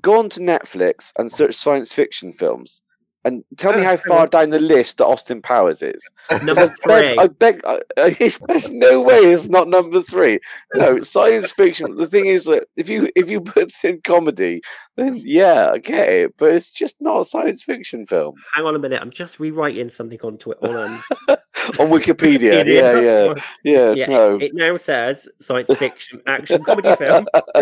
[0.00, 2.80] Go on to Netflix and search science fiction films,
[3.24, 6.02] and tell me Oh, how far down the list that Austin Powers is.
[6.42, 7.18] Number I beg, three.
[7.18, 10.40] I beg, I, I- there's no way it's not number three.
[10.74, 11.96] No, science fiction.
[11.96, 14.62] The thing is that if you if you put in comedy,
[14.96, 19.00] then yeah, okay, but it's just not a science fiction film Hang on a minute.
[19.00, 22.64] I'm just rewriting something onto it on um, on Wikipedia.
[22.66, 23.92] yeah, yeah, yeah.
[23.92, 27.26] Yeah, no, it, it now says science fiction action comedy film.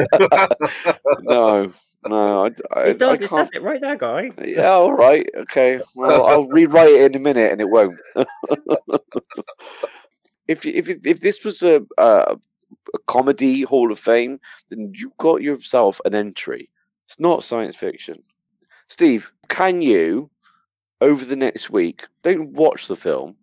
[1.21, 1.73] no,
[2.07, 2.47] no.
[2.47, 3.21] I, I, It does.
[3.21, 4.31] I It says it right there, guy.
[4.45, 5.81] Yeah, all right, okay.
[5.95, 7.99] Well, I'll rewrite it in a minute, and it won't.
[10.49, 12.37] if if if this was a, a
[12.95, 16.71] a comedy Hall of Fame, then you got yourself an entry.
[17.11, 18.23] It's not science fiction.
[18.87, 20.31] Steve, can you
[21.01, 23.35] over the next week don't watch the film,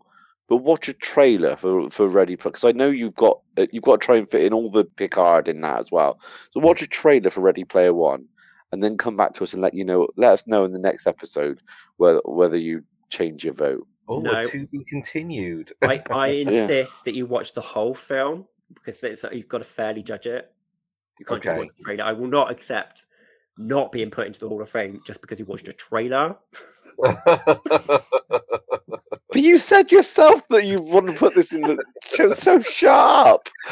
[0.48, 2.52] but watch a trailer for for Ready Player?
[2.52, 4.86] Because I know you've got uh, you've got to try and fit in all the
[4.86, 6.18] Picard in that as well.
[6.52, 8.24] So watch a trailer for Ready Player One,
[8.72, 10.08] and then come back to us and let you know.
[10.16, 11.60] Let us know in the next episode
[11.98, 13.86] whether whether you change your vote.
[14.08, 14.48] oh, No.
[14.48, 15.74] to be continued.
[15.82, 20.04] I, I insist that you watch the whole film because it's, you've got to fairly
[20.04, 20.54] judge it.
[21.20, 22.06] You can't just watch the trailer.
[22.06, 23.04] I will not accept
[23.58, 26.36] not being put into the Hall of Fame just because he watched a trailer.
[29.30, 31.78] But you said yourself that you want to put this in the
[32.14, 32.32] show.
[32.32, 33.50] So sharp.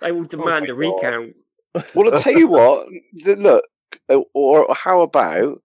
[0.00, 1.02] I will demand a my God.
[1.02, 1.34] recount.
[1.94, 2.86] Well, I'll tell you what.
[3.24, 3.64] Look,
[4.10, 5.62] uh, or how about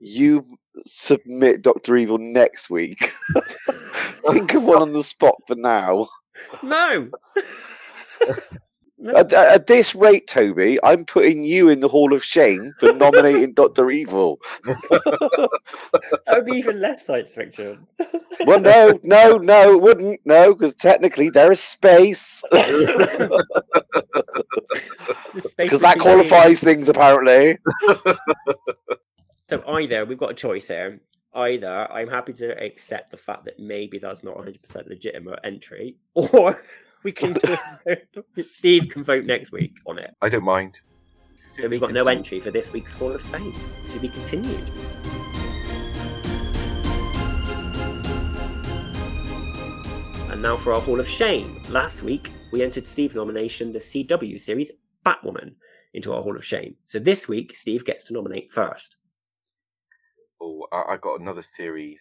[0.00, 0.46] you
[0.84, 3.12] submit Doctor Evil next week?
[4.30, 6.06] Think of one on the spot for now.
[6.62, 7.10] No.
[9.02, 9.16] No.
[9.16, 13.52] At, at this rate, Toby, I'm putting you in the Hall of Shame for nominating
[13.54, 14.38] Doctor Evil.
[14.64, 15.50] That
[16.30, 17.86] would be even less science fiction.
[18.44, 20.20] Well, no, no, no, it wouldn't.
[20.24, 22.42] No, because technically there is space.
[25.32, 27.58] Because Because that qualifies things, apparently.
[29.48, 31.00] So either we've got a choice here.
[31.34, 36.60] Either I'm happy to accept the fact that maybe that's not 100% legitimate entry, or
[37.02, 37.32] we can.
[37.32, 40.14] do Steve can vote next week on it.
[40.20, 40.78] I don't mind.
[41.58, 43.54] So we've got no entry for this week's Hall of Fame
[43.88, 44.70] to be continued.
[50.30, 51.60] And now for our Hall of Shame.
[51.68, 54.72] Last week we entered Steve's nomination, the CW series
[55.04, 55.54] Batwoman,
[55.92, 56.76] into our Hall of Shame.
[56.84, 58.96] So this week Steve gets to nominate first.
[60.40, 62.00] Oh, I, I got another series,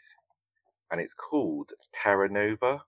[0.90, 2.84] and it's called Terra Nova.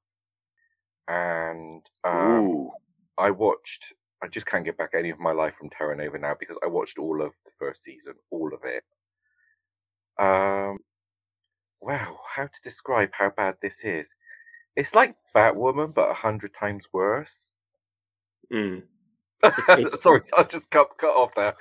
[1.08, 2.70] And um,
[3.18, 3.94] I watched.
[4.24, 6.68] I just can't get back any of my life from Terra Nova now because I
[6.68, 8.84] watched all of the first season, all of it.
[10.18, 10.78] Um,
[11.82, 14.08] wow, how to describe how bad this is?
[14.76, 17.50] It's like Batwoman, but a hundred times worse.
[18.52, 18.84] Mm.
[19.44, 21.56] it's- Sorry, I just cut cut off there.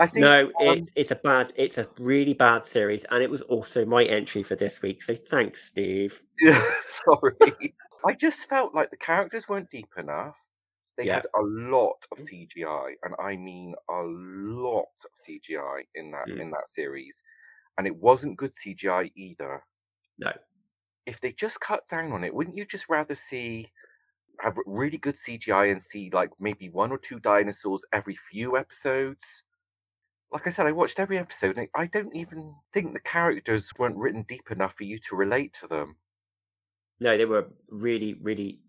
[0.00, 3.30] I think No, um, it, it's a bad, it's a really bad series, and it
[3.30, 5.02] was also my entry for this week.
[5.02, 6.20] So thanks, Steve.
[6.40, 6.64] Yeah,
[7.04, 7.74] sorry.
[8.04, 10.36] I just felt like the characters weren't deep enough.
[10.96, 11.16] They Yeah.
[11.16, 16.40] had a lot of CGI, and I mean a lot of CGI in that Mm.
[16.40, 17.22] in that series,
[17.76, 19.64] and it wasn't good CGI either.
[20.18, 20.32] No.
[21.06, 23.72] If they just cut down on it, wouldn't you just rather see
[24.40, 29.42] have really good CGI and see like maybe one or two dinosaurs every few episodes?
[30.30, 33.96] Like I said, I watched every episode, and I don't even think the characters weren't
[33.96, 35.98] written deep enough for you to relate to them.
[37.00, 38.60] No, they were really, really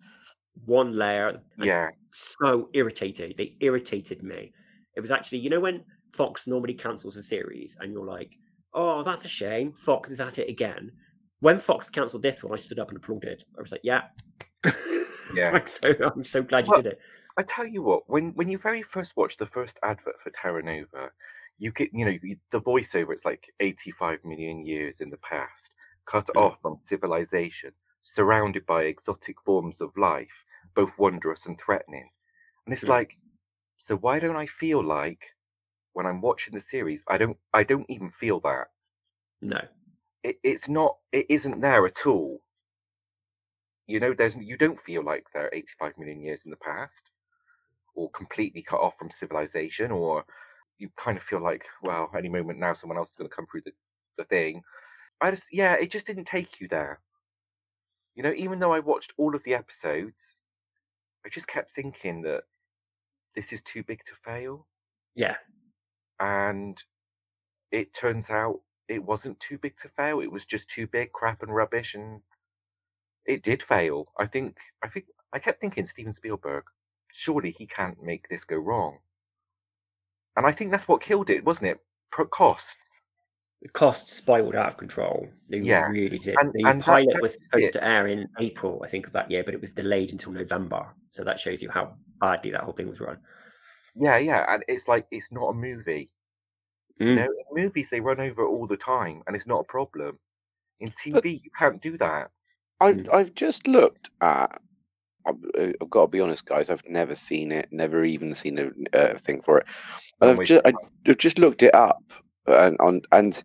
[0.65, 1.41] one layer.
[1.57, 1.89] Yeah.
[2.13, 3.33] so irritating.
[3.37, 4.51] They irritated me.
[4.95, 8.35] It was actually, you know, when Fox normally cancels a series and you're like,
[8.73, 9.71] oh, that's a shame.
[9.73, 10.91] Fox is at it again.
[11.39, 13.43] When Fox cancelled this one, I stood up and applauded.
[13.57, 14.03] I was like, yeah.
[15.35, 15.51] Yeah.
[15.53, 16.99] I'm, so, I'm so glad you Well, did it.
[17.37, 20.63] I tell you what, when when you very first watch the first advert for Terra
[20.63, 21.11] Nova,
[21.59, 22.17] you get you know
[22.51, 23.13] the voiceover.
[23.13, 25.69] It's like 85 million years in the past,
[26.07, 26.41] cut Mm.
[26.41, 32.09] off from civilization, surrounded by exotic forms of life, both wondrous and threatening.
[32.65, 32.89] And it's Mm.
[32.89, 33.17] like,
[33.77, 35.35] so why don't I feel like
[35.93, 38.69] when I'm watching the series, I don't I don't even feel that
[39.41, 39.59] No.
[40.23, 42.41] it, it's not it isn't there at all
[43.87, 47.11] you know there's you don't feel like they're 85 million years in the past
[47.95, 50.25] or completely cut off from civilization or
[50.79, 53.47] you kind of feel like well any moment now someone else is going to come
[53.51, 53.73] through the,
[54.17, 54.63] the thing
[55.21, 57.01] i just yeah it just didn't take you there
[58.19, 60.35] you know even though i watched all of the episodes
[61.25, 62.43] i just kept thinking that
[63.35, 64.67] this is too big to fail
[65.15, 65.37] Yeah.
[66.19, 66.77] and
[67.71, 70.19] it turns out it wasn't too big to fail.
[70.19, 72.21] It was just too big, crap, and rubbish, and
[73.25, 74.11] it did fail.
[74.17, 74.57] I think.
[74.83, 75.05] I think.
[75.31, 76.63] I kept thinking Steven Spielberg.
[77.13, 78.97] Surely he can't make this go wrong.
[80.35, 81.79] And I think that's what killed it, wasn't it?
[82.11, 82.77] Pro- cost.
[83.61, 85.27] The costs spiraled out of control.
[85.49, 85.89] They Yeah.
[85.89, 86.35] really did.
[86.39, 87.73] And- the and pilot that was supposed it.
[87.73, 90.87] to air in April, I think, of that year, but it was delayed until November.
[91.09, 93.17] So that shows you how badly that whole thing was run.
[93.95, 94.45] Yeah, yeah.
[94.53, 96.09] And it's like it's not a movie.
[96.97, 97.15] You Mm.
[97.15, 97.23] know,
[97.55, 100.19] in movies they run over all the time, and it's not a problem.
[100.79, 102.29] In TV, you can't do that.
[102.79, 103.13] I've Mm.
[103.13, 104.61] I've just looked at.
[105.25, 106.69] I've, uh, I've got to be honest, guys.
[106.69, 107.67] I've never seen it.
[107.73, 109.67] Never even seen a uh, thing for it.
[110.21, 110.71] And I've waste just I,
[111.05, 112.01] I've just looked it up,
[112.57, 113.41] and on and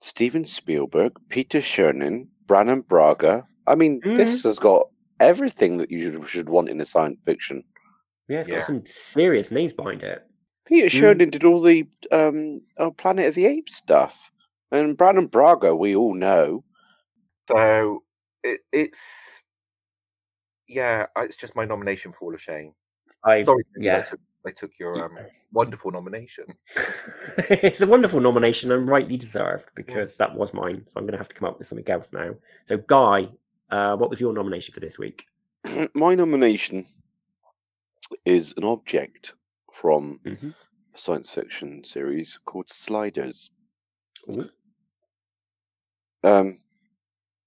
[0.00, 3.46] Steven Spielberg, Peter Chernin, Brannon Braga.
[3.66, 4.88] I mean, this has got
[5.20, 7.62] everything that you should should want in a science fiction.
[8.28, 8.56] Yeah, it's Yeah.
[8.56, 10.26] got some serious names behind it.
[10.66, 11.00] Peter Mm.
[11.00, 14.30] Chernin did all the um oh, Planet of the Apes stuff,
[14.70, 16.64] and Brannon Braga, we all know.
[17.48, 18.02] So
[18.42, 19.40] it, it's
[20.68, 22.72] yeah, it's just my nomination for All of Shame.
[23.24, 24.04] I Sorry, I yeah.
[24.44, 25.18] Took, I took your um,
[25.52, 26.44] wonderful nomination.
[27.38, 30.84] it's a wonderful nomination and rightly deserved because that was mine.
[30.86, 32.34] So I'm going to have to come up with something else now.
[32.66, 33.28] So, Guy,
[33.70, 35.26] uh, what was your nomination for this week?
[35.94, 36.86] My nomination
[38.24, 39.34] is an object
[39.72, 40.50] from Mm-hmm.
[40.94, 43.50] a science fiction series called Sliders.
[46.24, 46.58] Um,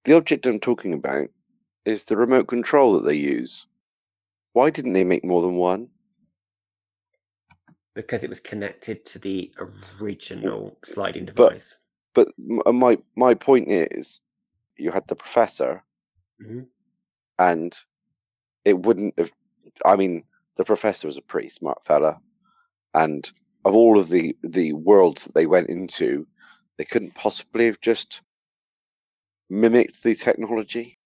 [0.04, 1.30] the object I'm talking about
[1.86, 3.66] is the remote control that they use.
[4.54, 5.90] Why didn't they make more than one?
[7.96, 9.54] Because it was connected to the
[10.00, 11.78] original sliding device.
[12.14, 14.20] But m- uh, my my point is,
[14.78, 15.84] you had the professor,
[16.42, 16.68] Mhm.
[17.40, 17.76] and
[18.66, 19.32] it wouldn't have.
[19.86, 20.24] I mean,
[20.58, 22.22] the professor was a pretty smart fella,
[22.94, 23.32] and
[23.64, 26.28] of all of the the worlds that they went into,
[26.78, 28.22] they couldn't possibly have just
[29.50, 30.98] mimicked the technology.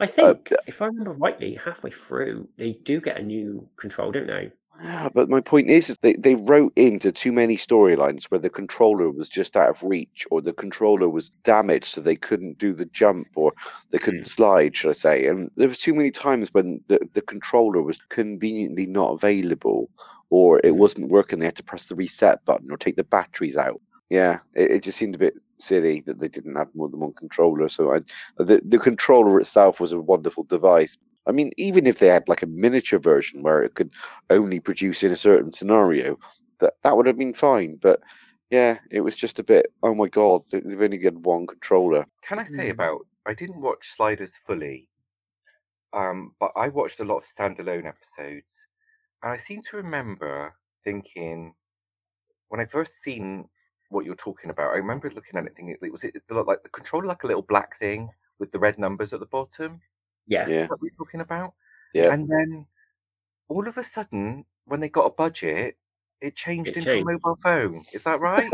[0.00, 4.10] I think, th- if I remember rightly, halfway through, they do get a new control,
[4.10, 4.52] don't they?
[4.82, 8.50] Yeah, but my point is, is they, they wrote into too many storylines where the
[8.50, 12.74] controller was just out of reach or the controller was damaged so they couldn't do
[12.74, 13.52] the jump or
[13.90, 15.26] they couldn't slide, should I say.
[15.28, 19.90] And there was too many times when the, the controller was conveniently not available
[20.30, 20.76] or it Mm.
[20.76, 21.38] wasn't working.
[21.38, 23.80] They had to press the reset button or take the batteries out.
[24.10, 27.12] Yeah, it, it just seemed a bit silly that they didn't have more than one
[27.14, 27.68] controller.
[27.68, 28.00] So I,
[28.38, 30.96] the, the controller itself was a wonderful device.
[31.26, 33.90] I mean, even if they had like a miniature version where it could
[34.30, 36.18] only produce in a certain scenario,
[36.60, 37.76] that that would have been fine.
[37.80, 38.00] But
[38.50, 39.72] yeah, it was just a bit.
[39.82, 42.06] Oh my god, they- they've only got one controller.
[42.22, 42.72] Can I say Mm.
[42.72, 43.06] about?
[43.26, 44.88] I didn't watch Sliders fully,
[45.92, 48.66] um, but I watched a lot of standalone episodes,
[49.22, 51.54] and I seem to remember thinking
[52.48, 53.48] when I first seen
[53.88, 54.72] what you're talking about.
[54.72, 57.26] I remember looking at it thinking, it was it looked like the controller, like a
[57.26, 59.80] little black thing with the red numbers at the bottom.
[60.26, 60.46] Yeah.
[60.48, 61.54] Yeah, what you're talking about?
[61.94, 62.12] yeah.
[62.12, 62.66] And then
[63.48, 65.76] all of a sudden, when they got a budget,
[66.20, 67.08] it changed It into changed.
[67.08, 67.84] a mobile phone.
[67.92, 68.50] Is that right?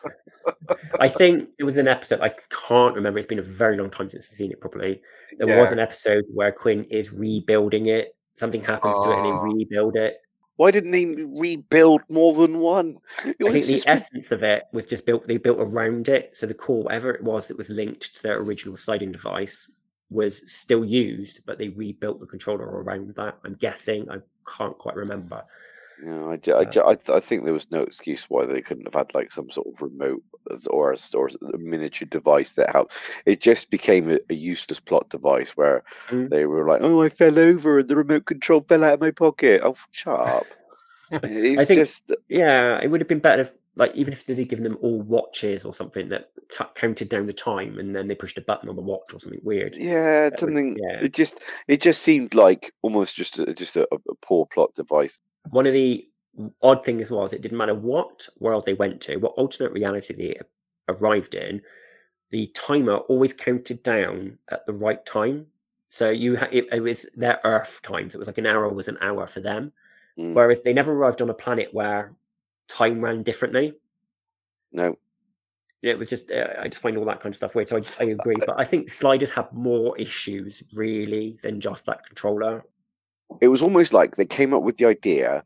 [1.00, 2.20] I think it was an episode.
[2.20, 2.30] I
[2.68, 3.18] can't remember.
[3.18, 5.00] It's been a very long time since I've seen it properly.
[5.38, 8.14] There was an episode where Quinn is rebuilding it.
[8.34, 9.30] Something happens to it and Oh.
[9.30, 9.42] they ah.
[9.42, 10.18] rebuild it.
[10.62, 12.98] Why didn't they rebuild more than one?
[13.18, 15.26] I think the essence of it was just built.
[15.26, 18.38] They built around it, so the core, whatever it was that was linked to their
[18.38, 19.68] original sliding device,
[20.08, 23.38] was still used, but they rebuilt the controller around that.
[23.44, 24.08] I'm guessing.
[24.08, 24.18] I
[24.56, 25.42] can't quite remember.
[26.04, 28.94] Yeah, I, I, ju- I, I think there was no excuse why they couldn't have
[28.94, 30.22] had like some sort of remote
[30.68, 32.92] or a, or a miniature device that helped.
[33.24, 36.28] It just became a, a useless plot device where Mm.
[36.30, 39.12] they were like, "Oh, I fell over and the remote control fell out of my
[39.12, 40.46] pocket." Oh, shut up!
[41.22, 44.64] It's think- just Yeah, it would have been better if, like, even if they'd given
[44.64, 48.38] them all watches or something that t- counted down the time, and then they pushed
[48.38, 49.76] a button on the watch or something weird.
[49.76, 50.76] yeah, would- something.
[50.82, 51.00] yeah.
[51.04, 55.20] It just it just seemed like almost just a, just a, a poor plot device.
[55.50, 56.08] One of the
[56.62, 60.38] odd things was it didn't matter what world they went to, what alternate reality they
[60.88, 61.60] arrived in,
[62.30, 65.46] the timer always counted down at the right time.
[65.88, 68.14] So you ha- it, it was their Earth times.
[68.14, 69.72] It was like an hour was an hour for them.
[70.18, 70.34] Mm.
[70.34, 72.14] Whereas they never arrived on a planet where
[72.68, 73.74] time ran differently.
[74.72, 74.96] No,
[75.82, 77.68] yeah, It was just uh, I just find all that kind of stuff weird.
[77.68, 82.06] So I, I agree, but I think sliders have more issues really than just that
[82.06, 82.64] controller.
[83.40, 85.44] It was almost like they came up with the idea,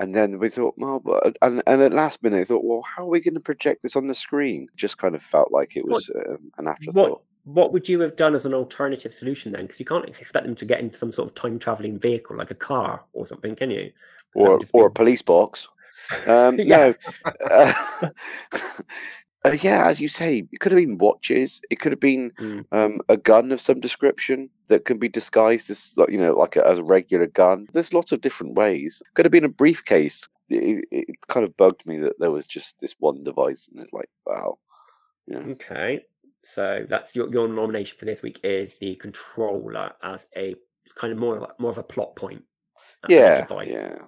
[0.00, 3.04] and then we thought, well, but, and and at last minute, they thought, well, how
[3.04, 4.68] are we going to project this on the screen?
[4.76, 7.10] Just kind of felt like it was um, an afterthought.
[7.10, 9.62] What what would you have done as an alternative solution then?
[9.62, 12.50] Because you can't expect them to get into some sort of time traveling vehicle like
[12.50, 13.90] a car or something, can you?
[14.34, 15.68] or or a police box.
[16.26, 16.92] Um, Yeah.
[17.24, 18.08] No, uh,
[19.44, 21.60] uh, yeah, as you say, it could have been watches.
[21.70, 22.64] It could have been Mm.
[22.72, 26.66] um, a gun of some description that can be disguised as, you know, like a,
[26.66, 27.68] as a regular gun.
[27.72, 29.02] There's lots of different ways.
[29.14, 30.28] Could have been a briefcase.
[30.50, 33.92] It, it, kind of bugged me that there was just this one device, and it's
[33.92, 34.58] like, wow,
[35.26, 35.38] yeah.
[35.38, 36.00] Okay,
[36.42, 40.54] so that's your your nomination for this week is the controller as a
[40.94, 42.42] kind of more of a, more of a plot point.
[43.08, 43.72] Yeah, device.
[43.74, 43.98] yeah.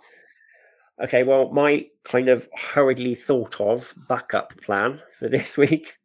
[1.02, 5.96] Okay, well, my kind of hurriedly thought of backup plan for this week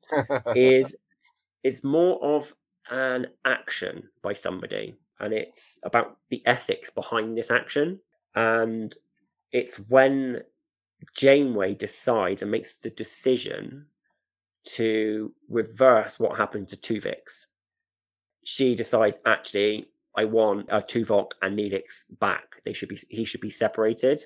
[0.56, 0.96] is
[1.64, 2.54] it's more of
[2.90, 8.00] an action by somebody and it's about the ethics behind this action
[8.36, 8.96] and
[9.52, 10.42] it's when
[11.18, 13.88] janeway decides and makes the decision
[14.64, 17.48] to reverse what happened to tuvix.
[18.44, 19.88] She decides actually
[20.18, 22.62] i want uh, tuvok and neelix back.
[22.64, 24.26] They should be he should be separated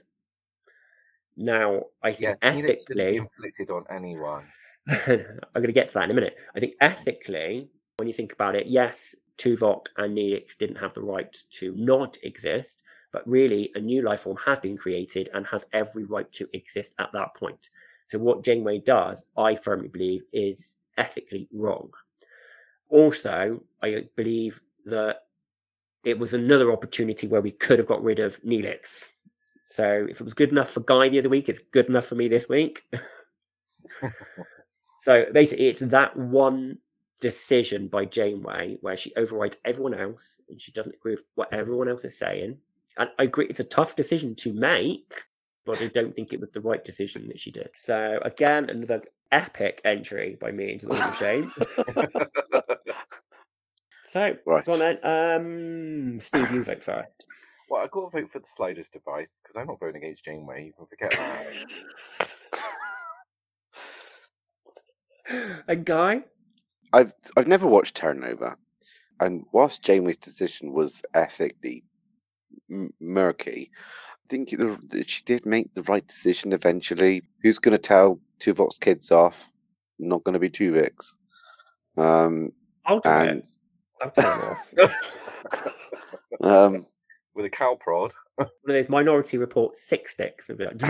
[1.40, 4.44] now i think yes, Neelix shouldn't be ethically inflicted on anyone.
[4.90, 6.36] I'm going to get to that in a minute.
[6.56, 11.02] I think ethically, when you think about it, yes, Tuvok and Neelix didn't have the
[11.02, 15.66] right to not exist, but really a new life form has been created and has
[15.74, 17.70] every right to exist at that point.
[18.08, 21.92] So what Janeway does, I firmly believe, is ethically wrong.
[22.90, 25.24] Also, I believe that
[26.04, 29.10] it was another opportunity where we could have got rid of Neelix.
[29.70, 32.16] So if it was good enough for Guy the other week, it's good enough for
[32.16, 32.82] me this week.
[35.02, 36.80] So basically, it's that one
[37.22, 41.88] decision by Janeway where she overrides everyone else and she doesn't agree with what everyone
[41.88, 42.58] else is saying.
[42.98, 45.14] And I agree, it's a tough decision to make,
[45.66, 47.70] but I don't think it was the right decision that she did.
[47.76, 49.02] So again, another
[49.32, 51.54] epic entry by me into the Hall of Shame.
[54.04, 54.68] So, Right.
[54.68, 55.00] on then.
[55.06, 57.28] Um, Steve, you vote first.
[57.70, 60.66] Well, I've got to vote for the sliders device because I'm not voting against Janeway.
[60.66, 61.56] You can forget that.
[65.68, 66.24] A Guy?
[66.92, 68.58] I've I've never watched Terra Nova,
[69.20, 71.84] and whilst Janeway's decision was ethically
[72.72, 77.22] m- murky, I think the, that she did make the right decision eventually.
[77.44, 79.52] Who's going to tell Tuvok's kids off?
[80.00, 81.14] Not going to be Tuvix.
[81.96, 82.52] Um,
[82.86, 83.46] I'll do and it.
[84.02, 84.74] I'll tell him off.
[86.42, 86.86] um,
[87.36, 88.12] With a cow prod.
[88.36, 90.50] One of those minority report sick sticks.
[90.50, 90.82] and be like,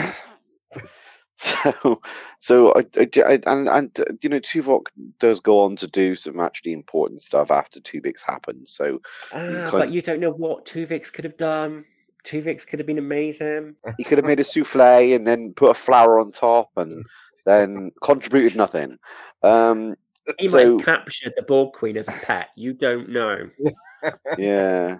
[1.35, 2.01] so
[2.39, 4.87] so I, I, I- and and uh, you know Tuvok
[5.19, 8.67] does go on to do some actually important stuff after Tuvix happened.
[8.67, 8.99] So
[9.33, 11.85] ah, kind- but you don't know what Tuvix could have done.
[12.25, 13.75] Tuvix could have been amazing.
[13.97, 17.05] he could have made a souffle and then put a flower on top and
[17.45, 18.97] then contributed nothing.
[19.41, 19.95] Um,
[20.37, 22.49] He might So- have captured the Borg Queen as a pet.
[22.57, 23.49] You don't know.
[24.37, 24.97] yeah.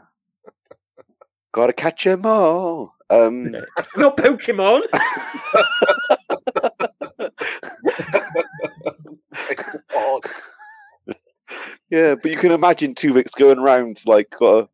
[1.52, 2.96] Gotta catch 'em all.
[3.10, 3.66] Um, No.
[3.98, 4.84] Not Pokemon.
[9.92, 10.22] God.
[11.90, 14.70] yeah, but you can imagine Tuvix going around like, got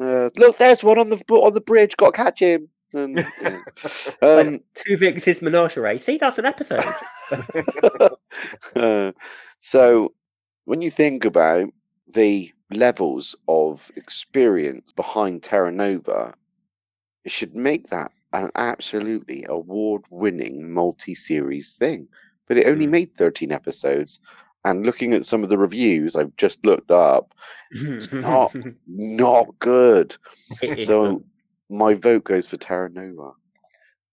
[0.00, 1.96] uh, look, there's one on the on the bridge.
[1.96, 2.68] Got to catch him.
[2.92, 3.58] And, yeah.
[4.22, 5.98] um, Tuvix's menagerie.
[5.98, 6.84] See, that's an episode.
[8.76, 9.12] uh,
[9.60, 10.12] so
[10.64, 11.68] when you think about
[12.12, 16.34] the levels of experience behind Terra Nova,
[17.24, 22.08] it should make that an absolutely award-winning multi-series thing.
[22.48, 22.90] But it only Mm.
[22.90, 24.20] made 13 episodes.
[24.64, 27.34] And looking at some of the reviews I've just looked up,
[27.70, 28.54] it's not-
[28.86, 30.16] not good.
[30.62, 31.24] It So
[31.70, 33.32] my vote goes for Terra Nova.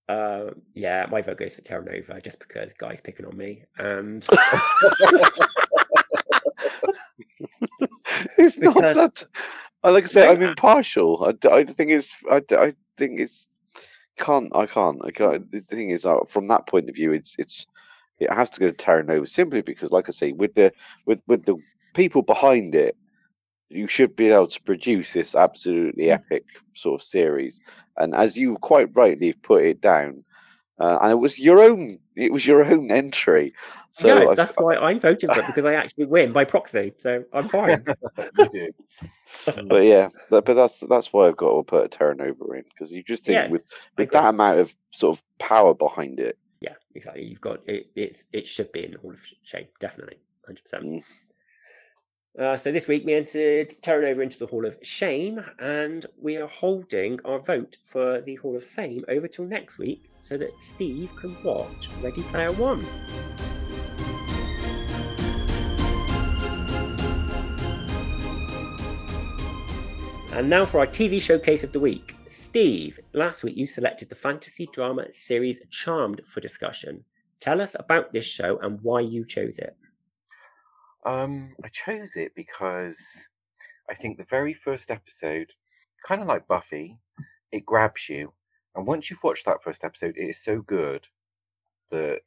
[0.10, 3.64] uh, yeah, my vote goes for Terra Nova just because Guy's picking on me.
[3.78, 4.26] And
[8.38, 9.24] it's not that.
[9.84, 11.24] Like I say, No, I'm impartial.
[11.26, 11.47] I-.
[11.49, 12.16] I, think it's.
[12.30, 13.49] I, I think it's.
[14.20, 14.55] Can't.
[14.55, 14.99] I can't.
[15.03, 15.51] I can't.
[15.51, 17.36] The thing is, uh, from that point of view, it's.
[17.39, 17.66] It's.
[18.20, 20.72] It has to go to Terra Nova simply because, like I say, with the
[21.07, 21.55] with with the
[21.95, 22.95] people behind it,
[23.70, 26.14] you should be able to produce this absolutely Mm.
[26.14, 26.43] epic
[26.76, 27.59] sort of series.
[27.97, 30.24] And as you quite rightly put it down,
[30.80, 33.53] uh, and it was your own, it was your own entry.
[33.91, 36.93] So yeah, I- that's why I'm voting for it because I actually win by proxy,
[36.97, 37.86] so I'm fine.
[38.16, 42.64] but yeah, but, but that's that's why I've got to put a Terra Nova in
[42.70, 43.66] because you just think yes, with
[43.97, 47.24] with that amount of sort of power behind it, yeah, exactly.
[47.24, 47.88] You've got it.
[47.95, 50.86] It's it should be in the Hall of Shame, definitely, hundred percent.
[50.86, 51.03] Mm.
[52.39, 56.38] Uh, so this week we entered Terra Nova into the Hall of Shame, and we
[56.38, 60.61] are holding our vote for the Hall of Fame over till next week, so that
[60.61, 62.86] Steve can watch Ready Player One.
[70.32, 72.15] And now for our TV showcase of the week.
[72.27, 77.03] Steve, last week you selected the fantasy drama series Charmed for discussion.
[77.41, 79.75] Tell us about this show and why you chose it.
[81.06, 82.97] Um, I chose it because
[83.89, 85.47] I think the very first episode,
[86.06, 86.97] kind of like Buffy,
[87.52, 88.32] it grabs you,
[88.76, 91.06] and once you've watched that first episode, it is so good
[91.89, 92.22] that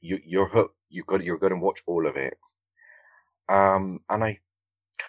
[0.00, 0.76] you you're hooked.
[0.90, 2.34] You've got you're going to watch all of it.
[3.48, 4.38] Um, and I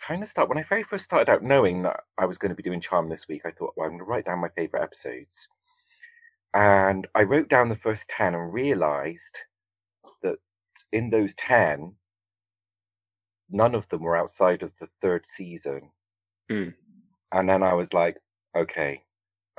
[0.07, 2.55] kind of start when I very first started out knowing that I was going to
[2.55, 3.43] be doing Charm this week.
[3.45, 5.47] I thought, well, I'm going to write down my favorite episodes,
[6.53, 9.39] and I wrote down the first ten and realized
[10.23, 10.37] that
[10.91, 11.95] in those ten
[13.49, 15.91] none of them were outside of the third season.
[16.51, 16.73] Mm.
[17.31, 18.17] And then I was like,
[18.55, 19.01] okay,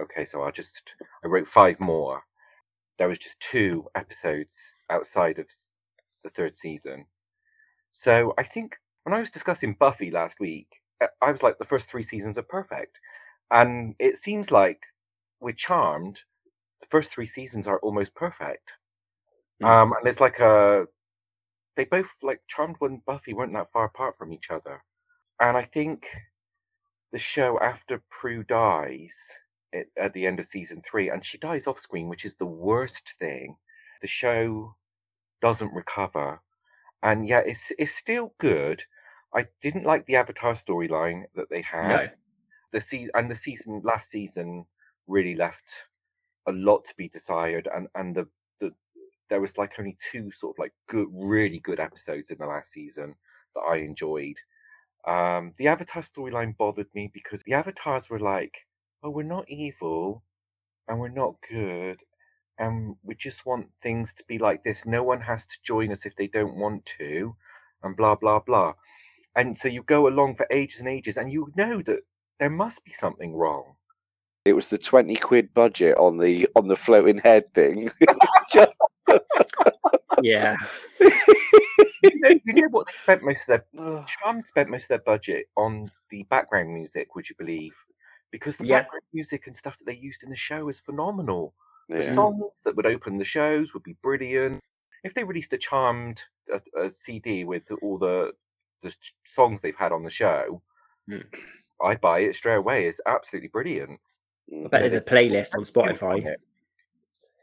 [0.01, 0.82] okay, so I'll just,
[1.24, 2.22] I wrote five more.
[2.99, 4.57] There was just two episodes
[4.91, 5.47] outside of
[6.22, 7.07] the third season.
[7.93, 10.68] So I think when I was discussing Buffy last week,
[11.01, 12.97] uh, I was like, the first three seasons are perfect.
[13.51, 14.80] And it seems like
[15.41, 16.20] with Charmed,
[16.80, 18.70] the first three seasons are almost perfect.
[19.62, 19.66] Mm.
[19.66, 20.87] Um, and it's like a,
[21.77, 24.83] they both like Charmed and Buffy weren't that far apart from each other,
[25.41, 26.07] and I think
[27.12, 29.14] the show after Prue dies
[29.72, 32.47] at, at the end of season three, and she dies off screen, which is the
[32.47, 33.57] worst thing.
[34.03, 34.75] The show
[35.41, 36.41] doesn't recover,
[37.03, 38.83] and yet it's it's still good.
[39.35, 41.89] I didn't like the Avatar storyline that they had.
[41.89, 42.09] No.
[42.72, 44.66] The season and the season last season
[45.07, 45.72] really left
[46.47, 48.27] a lot to be desired, and and the the
[49.31, 52.72] there was like only two sort of like good, really good episodes in the last
[52.72, 53.14] season
[53.55, 54.37] that I enjoyed.
[55.07, 58.55] Um, the Avatar storyline bothered me because the avatars were like,
[59.03, 60.22] "Oh, we're not evil,
[60.89, 61.99] and we're not good,
[62.59, 64.87] and we just want things to be like this.
[64.87, 67.37] No one has to join us if they don't want to,
[67.83, 68.75] and blah blah blah."
[69.37, 72.01] And so you go along for ages and ages, and you know that
[72.41, 73.75] there must be something wrong.
[74.47, 77.91] it was the twenty quid budget on the on the floating head thing.
[78.53, 78.72] Just-
[80.25, 80.57] Yeah.
[81.01, 85.91] you, know, what they spent most of their Charm spent most of their budget on
[86.11, 87.75] the background music, would you believe?
[88.31, 88.81] Because the Yeah.
[88.81, 91.53] background music and stuff that they used in the show is phenomenal.
[91.91, 94.62] The songs that would open the shows would be brilliant.
[95.05, 98.33] If they released a Charmed a, a CD with all the
[98.83, 98.95] the
[99.27, 100.62] songs they've had on the show,
[101.07, 101.18] Hmm.
[101.83, 102.87] I'd buy it straight away.
[102.87, 104.01] It's absolutely brilliant.
[104.51, 106.35] I bet there's a playlist on Spotify.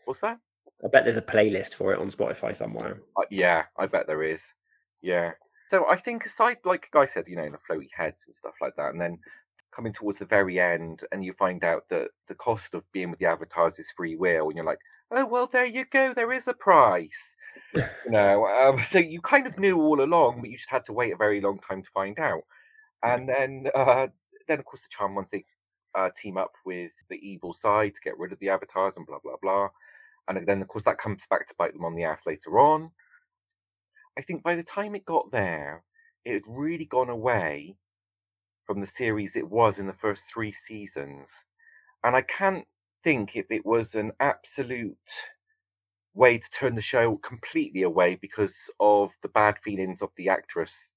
[0.05, 0.39] What's that?
[0.83, 3.01] I bet there's a playlist for it on Spotify somewhere.
[3.17, 4.41] Uh, yeah, I bet there is.
[5.01, 5.31] Yeah.
[5.69, 8.75] So I think aside, like Guy said, you know, the floaty heads and stuff like
[8.75, 9.19] that, and then
[9.75, 13.19] coming towards the very end, and you find out that the cost of being with
[13.19, 14.79] the avatars is free will, and you're like,
[15.11, 17.35] oh well, there you go, there is a price.
[17.75, 20.93] you know, um, so you kind of knew all along, but you just had to
[20.93, 22.41] wait a very long time to find out.
[23.03, 24.07] And then, uh,
[24.47, 25.45] then of course, the charmed ones they
[25.95, 29.19] uh, team up with the evil side to get rid of the avatars and blah
[29.23, 29.69] blah blah.
[30.37, 32.91] And then, of course, that comes back to bite them on the ass later on.
[34.17, 35.83] I think by the time it got there,
[36.25, 37.77] it had really gone away
[38.65, 41.29] from the series it was in the first three seasons.
[42.03, 42.65] And I can't
[43.03, 44.97] think if it was an absolute
[46.13, 50.89] way to turn the show completely away because of the bad feelings of the actress,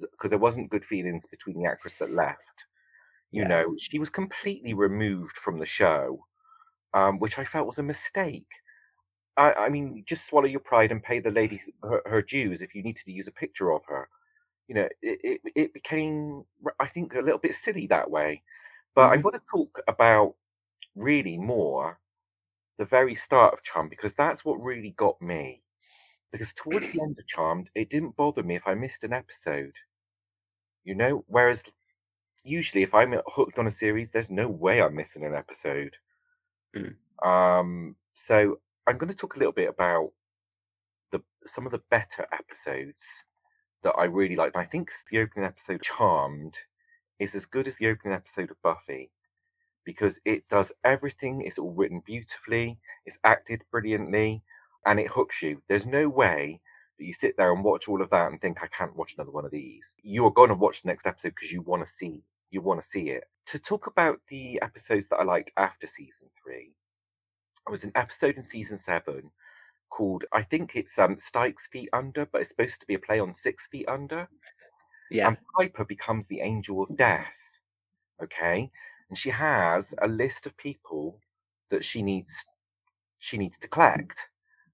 [0.00, 2.66] because there wasn't good feelings between the actress that left.
[3.32, 3.48] You Yeah.
[3.48, 6.26] know, she was completely removed from the show,
[6.94, 8.48] um, which I felt was a mistake.
[9.36, 12.74] I, I mean, just swallow your pride and pay the lady her, her dues if
[12.74, 14.08] you needed to use a picture of her.
[14.68, 16.44] You know, it, it, it became,
[16.80, 18.42] I think, a little bit silly that way.
[18.94, 19.22] But I Mhm.
[19.22, 20.36] want to talk about
[20.96, 22.00] really more
[22.78, 25.62] the very start of Charmed because that's what really got me.
[26.32, 29.74] Because towards the end of Charmed, it didn't bother me if I missed an episode.
[30.84, 31.64] You know, whereas
[32.44, 35.96] usually if I'm hooked on a series, there's no way I'm missing an episode.
[36.76, 36.94] Mm.
[37.26, 40.12] Um, so I'm going to talk a little bit about
[41.12, 43.04] the some of the better episodes
[43.82, 44.56] that I really liked.
[44.56, 46.56] I think the opening episode, Charmed,
[47.18, 49.10] is as good as the opening episode of Buffy
[49.84, 51.42] because it does everything.
[51.42, 54.42] It's all written beautifully, it's acted brilliantly,
[54.84, 55.62] and it hooks you.
[55.68, 56.60] There's no way
[56.98, 59.30] that you sit there and watch all of that and think, I can't watch another
[59.30, 59.94] one of these.
[60.02, 62.82] You are going to watch the next episode because you want to see you want
[62.82, 63.24] to see it.
[63.48, 66.72] To talk about the episodes that I liked after season three,
[67.64, 69.30] there was an episode in season seven
[69.90, 73.20] called I think it's um Styx Feet Under, but it's supposed to be a play
[73.20, 74.28] on Six Feet Under.
[75.10, 75.28] Yeah.
[75.28, 77.26] And Piper becomes the angel of death.
[78.22, 78.70] Okay.
[79.08, 81.20] And she has a list of people
[81.70, 82.32] that she needs
[83.18, 84.18] she needs to collect.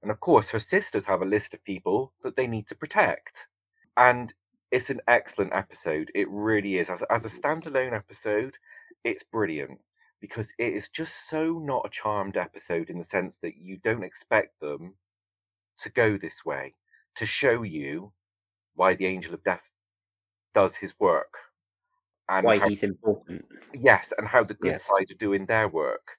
[0.03, 3.37] And of course her sisters have a list of people that they need to protect.
[3.97, 4.33] And
[4.73, 6.11] it's an excellent episode.
[6.14, 6.89] It really is.
[6.89, 8.55] As, as a standalone episode,
[9.05, 9.79] it's brilliant
[10.20, 14.03] because it is just so not a charmed episode in the sense that you don't
[14.03, 14.95] expect them
[15.79, 16.75] to go this way
[17.16, 18.12] to show you
[18.75, 19.62] why the angel of death
[20.55, 21.35] does his work
[22.29, 23.45] and why how, he's important
[23.75, 24.77] yes and how the good yeah.
[24.77, 26.16] side are doing their work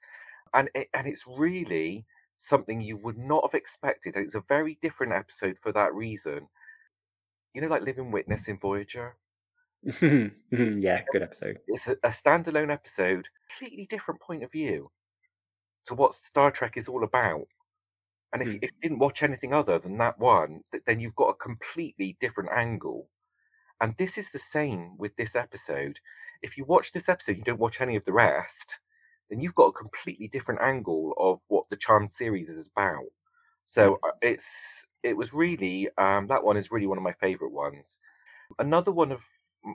[0.54, 2.06] and it, and it's really
[2.38, 6.48] something you would not have expected it's a very different episode for that reason
[7.54, 9.16] you know like living witness in voyager
[9.84, 13.28] yeah good episode it's a, a standalone episode
[13.58, 14.90] completely different point of view
[15.86, 17.48] to what star trek is all about
[18.34, 18.60] and if, mm.
[18.64, 22.50] if you didn't watch anything other than that one, then you've got a completely different
[22.52, 23.08] angle.
[23.80, 26.00] And this is the same with this episode.
[26.42, 28.80] If you watch this episode, you don't watch any of the rest,
[29.30, 33.06] then you've got a completely different angle of what the Charmed series is about.
[33.66, 34.10] So mm.
[34.24, 37.98] it's it was really um, that one is really one of my favorite ones.
[38.60, 39.22] Another one of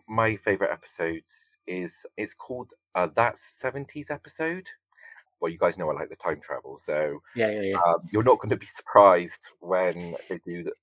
[0.09, 4.68] my favorite episodes is it's called uh, that's 70s episode
[5.41, 7.76] well, you guys know I like the time travel, so yeah, yeah, yeah.
[7.76, 10.74] Um, you're not going to be surprised when they do that.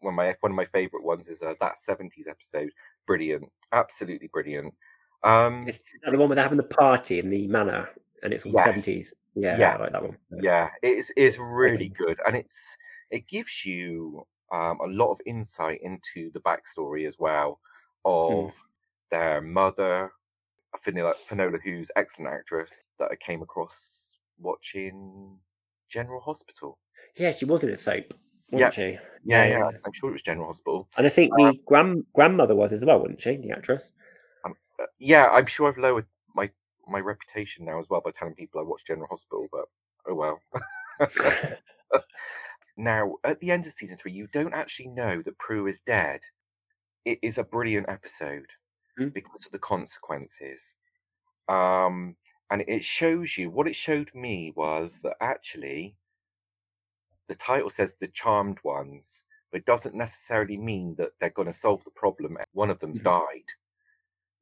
[0.00, 2.70] When my one of my favorite ones is uh, that '70s episode,
[3.06, 4.74] brilliant, absolutely brilliant.
[5.22, 7.90] Um, is the one where they're having the party in the manor,
[8.22, 8.52] and it's all.
[8.52, 9.12] '70s.
[9.36, 10.16] Yeah, yeah, I like that one.
[10.42, 12.56] Yeah, it's is really good, and it's
[13.10, 17.60] it gives you um, a lot of insight into the backstory as well
[18.04, 18.52] of mm.
[19.10, 20.12] their mother,
[20.84, 25.36] Finola, Finola, who's excellent actress that I came across watching
[25.88, 26.78] General Hospital.
[27.16, 28.14] Yeah, she was in a soap,
[28.50, 28.70] wasn't yeah.
[28.70, 28.98] she?
[29.24, 30.88] Yeah, yeah, yeah, I'm sure it was General Hospital.
[30.96, 33.36] And I think the um, grand grandmother was as well, wasn't she?
[33.36, 33.92] The actress.
[34.44, 36.50] Um, uh, yeah, I'm sure I've lowered my
[36.88, 39.66] my reputation now as well by telling people I watched General Hospital, but
[40.08, 40.40] oh well.
[42.80, 46.20] now, at the end of season three, you don't actually know that Prue is dead.
[47.04, 48.46] It is a brilliant episode
[48.98, 49.12] mm.
[49.12, 50.72] because of the consequences.
[51.48, 52.16] Um,
[52.50, 55.94] and it shows you what it showed me was that actually
[57.28, 59.22] the title says the charmed ones,
[59.52, 62.36] but it doesn't necessarily mean that they're going to solve the problem.
[62.36, 63.02] And one of them mm.
[63.02, 63.46] died,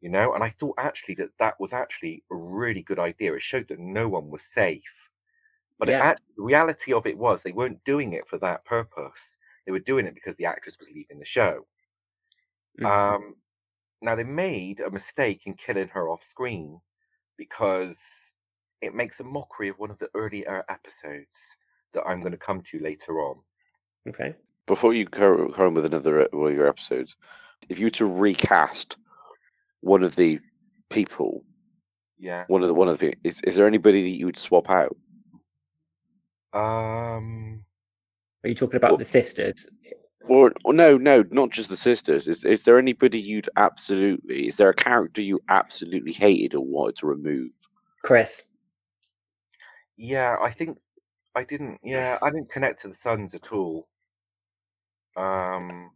[0.00, 0.34] you know.
[0.34, 3.34] And I thought actually that that was actually a really good idea.
[3.34, 4.82] It showed that no one was safe.
[5.78, 6.10] But yeah.
[6.10, 9.36] it, the reality of it was they weren't doing it for that purpose.
[9.64, 11.66] They were doing it because the actress was leaving the show.
[12.80, 12.86] Mm-hmm.
[12.86, 13.34] Um,
[14.00, 16.80] now, they made a mistake in killing her off screen
[17.36, 17.98] because
[18.80, 21.38] it makes a mockery of one of the earlier episodes
[21.94, 23.36] that I'm going to come to later on.
[24.08, 24.34] Okay.
[24.66, 27.16] Before you go on with another uh, one of your episodes,
[27.68, 28.96] if you were to recast
[29.80, 30.38] one of the
[30.90, 31.42] people,
[32.18, 34.68] yeah, one of the one of the is is there anybody that you would swap
[34.68, 34.94] out?
[36.52, 37.64] Um,
[38.44, 39.66] are you talking about well, the sisters?
[40.28, 42.28] Or, or no, no, not just the sisters.
[42.28, 44.48] Is is there anybody you'd absolutely?
[44.48, 47.50] Is there a character you absolutely hated or wanted to remove?
[48.04, 48.44] Chris.
[49.96, 50.78] Yeah, I think
[51.34, 51.78] I didn't.
[51.82, 53.88] Yeah, I didn't connect to the sons at all.
[55.16, 55.90] Um,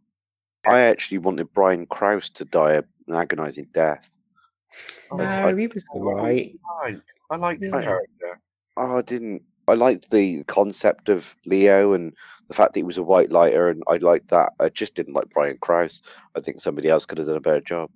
[0.65, 4.09] I actually wanted Brian Krause to die an agonizing death.
[5.11, 6.55] No, I, he was alright.
[6.83, 6.95] I,
[7.29, 7.83] I liked his yeah.
[7.83, 8.41] character.
[8.77, 9.43] Oh, I didn't.
[9.67, 12.13] I liked the concept of Leo and
[12.47, 14.53] the fact that he was a white lighter, and I liked that.
[14.59, 16.01] I just didn't like Brian Krause.
[16.35, 17.89] I think somebody else could have done a better job.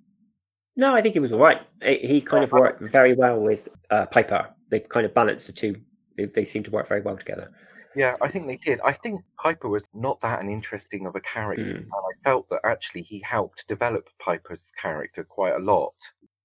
[0.76, 1.60] No, I think he was all right.
[1.82, 4.48] He kind of worked very well with uh, Piper.
[4.70, 5.76] They kind of balanced the two.
[6.16, 7.50] They, they seem to work very well together.
[7.96, 8.80] Yeah, I think they did.
[8.84, 11.64] I think Piper was not that an interesting of a character.
[11.64, 11.78] Mm.
[11.78, 15.94] And I felt that actually he helped develop Piper's character quite a lot.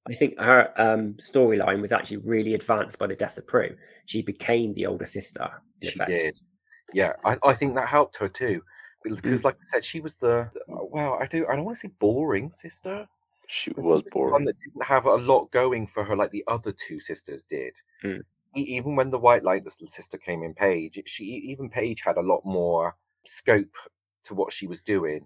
[0.07, 3.75] I think her um, storyline was actually really advanced by the death of Prue.
[4.05, 5.49] She became the older sister.
[5.81, 6.09] she effect.
[6.09, 6.39] did.
[6.93, 8.61] Yeah, I, I think that helped her too,
[9.03, 9.43] because, mm.
[9.45, 11.17] like I said, she was the well.
[11.21, 11.47] I do.
[11.49, 13.07] I don't want to say boring sister.
[13.47, 14.33] She was boring.
[14.33, 17.73] One that didn't have a lot going for her, like the other two sisters did.
[18.03, 18.21] Mm.
[18.55, 22.41] Even when the White Light sister came in, Paige, she even Paige had a lot
[22.45, 22.95] more
[23.25, 23.73] scope
[24.25, 25.25] to what she was doing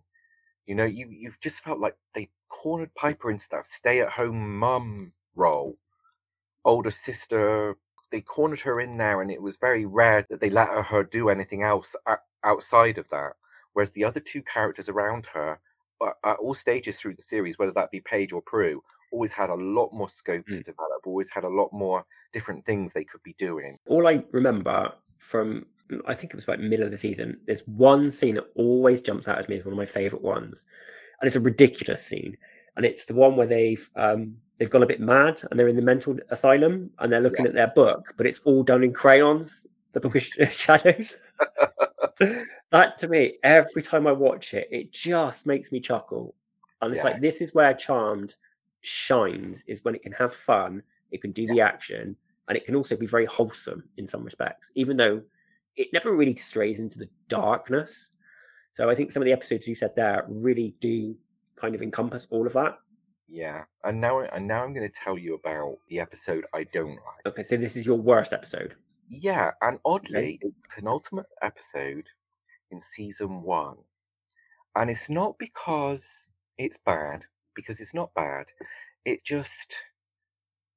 [0.67, 5.77] You know, you you've just felt like they cornered Piper into that stay-at-home mum role,
[6.65, 7.75] older sister.
[8.11, 11.29] They cornered her in there, and it was very rare that they let her do
[11.29, 11.95] anything else
[12.43, 13.31] outside of that.
[13.73, 15.59] Whereas the other two characters around her,
[16.23, 19.55] at all stages through the series, whether that be Paige or Prue, always had a
[19.55, 20.57] lot more scope mm.
[20.57, 21.05] to develop.
[21.05, 23.77] Always had a lot more different things they could be doing.
[23.87, 25.65] All I remember from
[26.07, 27.39] I think it was about middle of the season.
[27.45, 30.65] There's one scene that always jumps out at me as one of my favorite ones,
[31.19, 32.37] and it's a ridiculous scene.
[32.75, 35.75] And it's the one where they've um, they've gone a bit mad and they're in
[35.75, 37.49] the mental asylum and they're looking yeah.
[37.49, 39.65] at their book, but it's all done in crayons.
[39.93, 41.15] The book of shadows.
[42.69, 46.35] that to me, every time I watch it, it just makes me chuckle.
[46.81, 47.11] And it's yeah.
[47.11, 48.35] like this is where Charmed
[48.81, 51.53] shines is when it can have fun, it can do yeah.
[51.53, 52.15] the action,
[52.47, 55.21] and it can also be very wholesome in some respects, even though
[55.77, 58.11] it never really strays into the darkness.
[58.73, 61.15] So I think some of the episodes you said there really do
[61.55, 62.77] kind of encompass all of that.
[63.29, 66.91] Yeah, and now and now I'm going to tell you about the episode I don't
[66.91, 67.25] like.
[67.25, 68.75] Okay, so this is your worst episode.
[69.09, 70.53] Yeah, and oddly, okay.
[70.73, 72.05] penultimate episode
[72.71, 73.77] in season one,
[74.75, 78.47] and it's not because it's bad, because it's not bad.
[79.03, 79.75] It just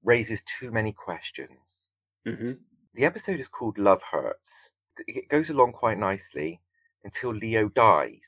[0.03, 1.89] raises too many questions.
[2.27, 2.53] Mm-hmm.
[2.95, 4.71] The episode is called Love Hurts,
[5.07, 6.61] it goes along quite nicely
[7.05, 8.21] until Leo dies.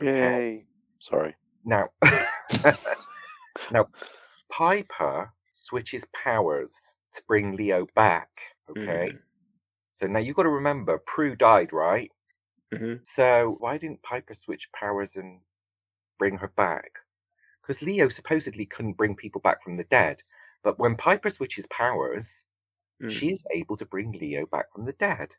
[0.00, 0.64] Yay!
[1.00, 1.34] Sorry.
[1.64, 1.88] Now,
[3.72, 3.86] now,
[4.50, 6.72] Piper switches powers
[7.14, 8.28] to bring Leo back.
[8.70, 9.10] Okay.
[9.12, 9.18] Mm.
[9.94, 12.10] So now you've got to remember, Prue died, right?
[12.72, 13.02] Mm-hmm.
[13.04, 15.40] So why didn't Piper switch powers and
[16.18, 16.90] bring her back?
[17.60, 20.22] Because Leo supposedly couldn't bring people back from the dead.
[20.62, 22.44] But when Piper switches powers,
[23.02, 23.10] Mm.
[23.10, 25.30] She's able to bring Leo back from the dead.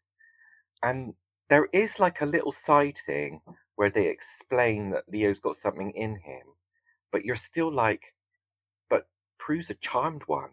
[0.83, 1.13] And
[1.49, 3.41] there is like a little side thing
[3.75, 6.43] where they explain that Leo's got something in him,
[7.11, 8.13] but you're still like,
[8.89, 9.07] but
[9.37, 10.49] Prue's a charmed one.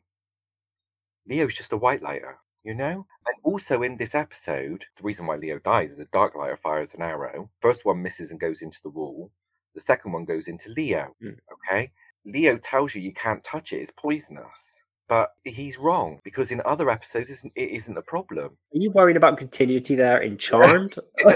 [1.26, 3.06] Leo's just a white lighter, you know?
[3.26, 6.94] And also in this episode, the reason why Leo dies is a dark lighter fires
[6.94, 7.50] an arrow.
[7.61, 9.30] First one misses and goes into the wall.
[9.74, 11.14] The second one goes into Leo.
[11.22, 11.36] Mm.
[11.52, 11.92] Okay?
[12.24, 16.90] Leo tells you you can't touch it, it's poisonous but he's wrong because in other
[16.90, 18.46] episodes it isn't a problem.
[18.46, 20.96] Are you worried about continuity there in Charmed?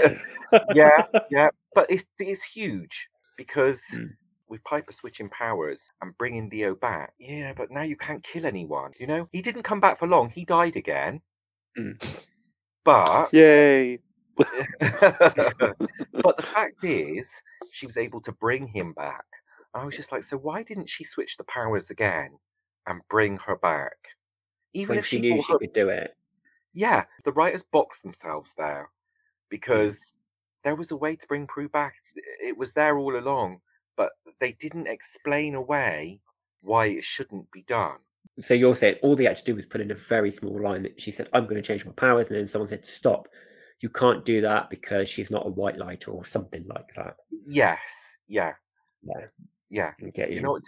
[0.73, 3.07] yeah, yeah, but it's it's huge
[3.37, 4.09] because mm.
[4.47, 8.91] with Piper switching powers and bringing Leo back, yeah, but now you can't kill anyone.
[8.99, 10.29] You know, he didn't come back for long.
[10.29, 11.21] He died again.
[11.77, 12.23] Mm.
[12.85, 13.99] But yay.
[14.35, 14.47] but
[14.79, 17.29] the fact is,
[17.71, 19.25] she was able to bring him back.
[19.73, 22.31] I was just like, so why didn't she switch the powers again?
[22.87, 23.95] And bring her back.
[24.73, 25.59] Even when if she, she knew she her...
[25.59, 26.15] could do it.
[26.73, 29.49] Yeah, the writers boxed themselves there mm.
[29.49, 30.13] because
[30.63, 31.93] there was a way to bring Prue back.
[32.41, 33.59] It was there all along,
[33.95, 34.09] but
[34.39, 36.19] they didn't explain away
[36.61, 37.97] why it shouldn't be done.
[38.39, 40.83] So you're saying all they had to do was put in a very small line
[40.83, 42.29] that she said, I'm going to change my powers.
[42.29, 43.27] And then someone said, Stop.
[43.81, 47.17] You can't do that because she's not a white light or something like that.
[47.45, 47.79] Yes.
[48.27, 48.53] Yeah.
[49.03, 49.27] Yeah.
[49.69, 49.91] Yeah.
[49.99, 50.25] You.
[50.29, 50.59] you know,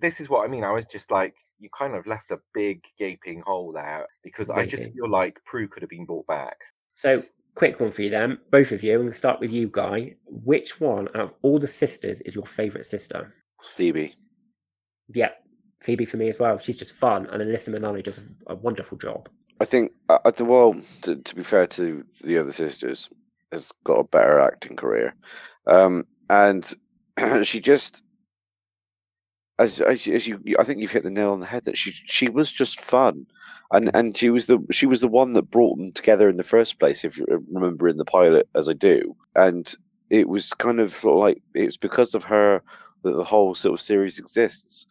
[0.00, 0.64] this is what I mean.
[0.64, 4.60] I was just like, you kind of left a big gaping hole there because Maybe.
[4.60, 6.56] I just feel like Prue could have been brought back.
[6.94, 7.22] So,
[7.54, 8.92] quick one for you then, both of you.
[8.92, 10.16] I'm going to start with you, Guy.
[10.26, 13.34] Which one out of all the sisters is your favourite sister?
[13.74, 14.14] Phoebe.
[15.14, 15.30] Yeah,
[15.82, 16.58] Phoebe for me as well.
[16.58, 19.28] She's just fun, and Alyssa Milano does a, a wonderful job.
[19.60, 23.08] I think, uh, the well, to, to, be fair to the other sisters,
[23.52, 25.14] has got a better acting career,
[25.66, 26.74] um, and
[27.42, 28.02] she just
[29.58, 31.94] as, as as you, I think you've hit the nail on the head that she
[32.06, 33.26] she was just fun,
[33.70, 36.42] and and she was the she was the one that brought them together in the
[36.42, 37.04] first place.
[37.04, 39.72] If you remember in the pilot, as I do, and
[40.10, 42.62] it was kind of like it's because of her
[43.02, 44.86] that the whole sort of series exists.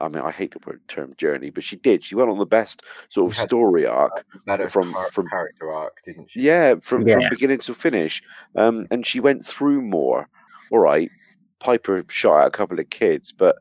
[0.00, 2.04] I mean, I hate the word term journey, but she did.
[2.04, 4.24] She went on the best sort of story arc
[4.68, 6.40] from from character arc, didn't she?
[6.40, 7.14] Yeah, from yeah.
[7.14, 8.20] from beginning to finish.
[8.56, 10.28] Um, and she went through more.
[10.72, 11.10] All right,
[11.62, 13.56] Piper shot at a couple of kids, but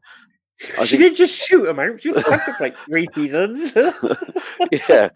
[0.79, 1.01] I she think...
[1.01, 2.01] didn't just shoot them out.
[2.01, 3.73] She was pregnant for like three seasons.
[4.71, 5.09] yeah,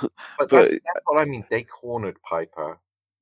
[0.00, 1.44] but, but that's, that's, what I mean.
[1.48, 2.78] They cornered Piper.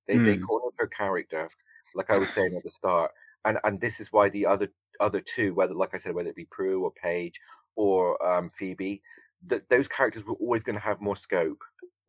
[0.08, 0.24] They mm.
[0.24, 0.44] they hmm.
[0.44, 1.46] cornered her character,
[1.94, 3.10] like I was saying at the start,
[3.44, 6.36] and and this is why the other other two, whether like I said, whether it
[6.36, 7.38] be Prue or Paige
[7.76, 9.02] or um, Phoebe,
[9.46, 11.62] that those characters were always going to have more scope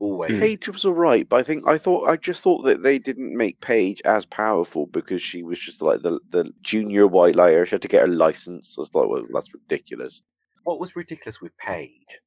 [0.03, 0.39] always.
[0.39, 3.35] Paige was all right, but I think I thought I just thought that they didn't
[3.35, 7.65] make Paige as powerful because she was just like the the junior white lighter.
[7.65, 8.75] She had to get her license.
[8.77, 10.21] I was like, well, that's ridiculous.
[10.63, 12.19] What was ridiculous with Paige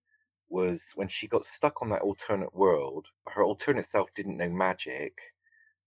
[0.48, 3.06] was when she got stuck on that alternate world.
[3.28, 5.12] Her alternate self didn't know magic,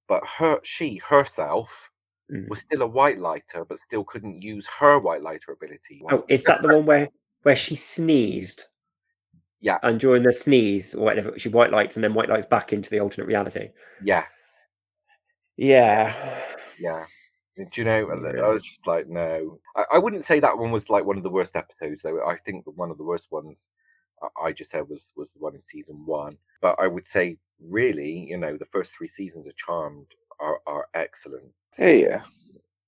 [0.08, 1.70] but her she herself
[2.32, 2.48] Mm.
[2.48, 6.04] was still a white lighter, but still couldn't use her white lighter ability.
[6.12, 7.10] Oh, is that the one where
[7.42, 8.68] where she sneezed?
[9.62, 9.78] Yeah.
[9.84, 12.90] And during the sneeze or whatever, she white lights and then white lights back into
[12.90, 13.70] the alternate reality.
[14.04, 14.26] Yeah,
[15.58, 16.14] Yeah.
[16.80, 17.04] yeah.
[17.58, 18.10] Do you know?
[18.10, 19.60] I was just like, no.
[19.76, 22.26] I, I wouldn't say that one was like one of the worst episodes, though.
[22.26, 23.68] I think that one of the worst ones
[24.24, 26.38] I- I just said was was the one in season one.
[26.62, 30.08] But I would say, really, you know, the first three seasons of Charmed
[30.40, 31.52] are are excellent.
[31.78, 32.22] Yeah, yeah.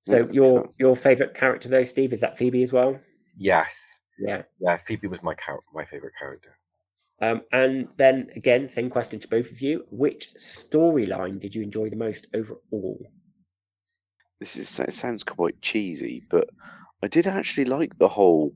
[0.03, 2.97] So your your favorite character though, Steve, is that Phoebe as well?
[3.37, 4.43] Yes, Yeah.
[4.59, 4.77] yeah.
[4.87, 6.57] Phoebe was my char- my favorite character.
[7.21, 11.89] Um, and then again, same question to both of you: Which storyline did you enjoy
[11.89, 13.11] the most overall?
[14.39, 16.49] This is it sounds quite cheesy, but
[17.03, 18.55] I did actually like the whole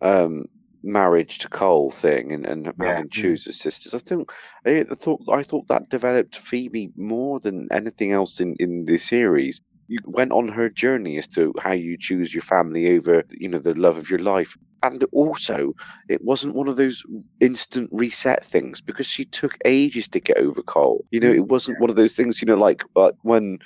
[0.00, 0.46] um
[0.82, 3.02] marriage to Cole thing and, and Yeah.
[3.02, 3.94] having choose as sisters.
[3.94, 4.30] I think
[4.66, 8.98] I I thought I thought that developed Phoebe more than anything else in in the
[8.98, 9.60] series.
[9.88, 13.58] You went on her journey as to how you choose your family over, you know,
[13.58, 14.56] the love of your life.
[14.82, 15.74] And also,
[16.08, 17.02] it wasn't one of those
[17.40, 21.04] instant reset things because she took ages to get over Cole.
[21.10, 23.58] You know, it wasn't one of those things, you know, like uh, when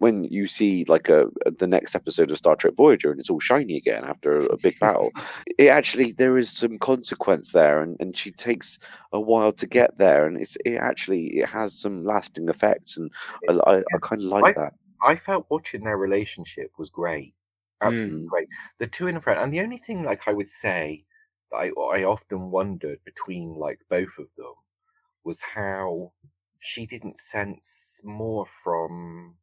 [0.00, 1.26] when you see like a,
[1.58, 4.72] the next episode of Star Trek Voyager and it's all shiny again after a big
[4.80, 5.10] battle,
[5.58, 8.78] it actually there is some consequence there, and, and she takes
[9.12, 13.10] a while to get there, and it's it actually it has some lasting effects, and
[13.48, 14.72] I I, I kind of like that.
[15.02, 17.34] I felt watching their relationship was great,
[17.82, 18.28] absolutely Mm.
[18.28, 18.48] great.
[18.78, 21.04] The two in a friend, and the only thing like I would say
[21.50, 24.54] that I I often wondered between like both of them
[25.24, 26.12] was how
[26.60, 29.38] she didn't sense more from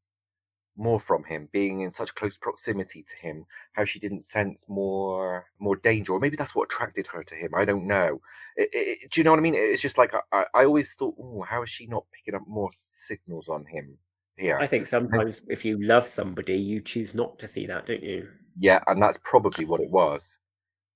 [0.78, 5.46] more from him being in such close proximity to him how she didn't sense more
[5.60, 8.22] more danger or maybe that's what attracted her to him i don't know
[8.56, 10.94] It- it- do you know what i mean it's just like i, I I always
[10.94, 13.98] thought oh how is she not picking up more signals on him
[14.38, 18.04] here I think sometimes if you love somebody, you choose not to see that, don't
[18.04, 18.28] you?
[18.60, 20.38] Yeah, and that's probably what it was.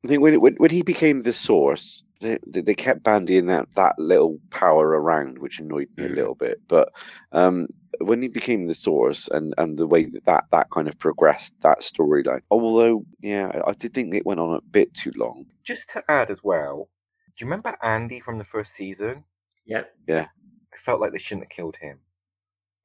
[0.04, 3.68] I think when, when when he became the source, they they they kept bandying that
[3.76, 6.12] that little power around, which annoyed me Mm.
[6.12, 6.60] a little bit.
[6.68, 6.90] But
[7.34, 7.68] um,
[8.00, 11.54] when he became the source, and and the way that that, that kind of progressed
[11.62, 15.46] that storyline, although yeah, I, I did think it went on a bit too long.
[15.64, 16.90] Just to add as well,
[17.38, 19.24] do you remember Andy from the first season?
[19.66, 19.84] Yeah.
[20.08, 20.26] Yeah.
[20.74, 22.00] I felt like they shouldn't have killed him.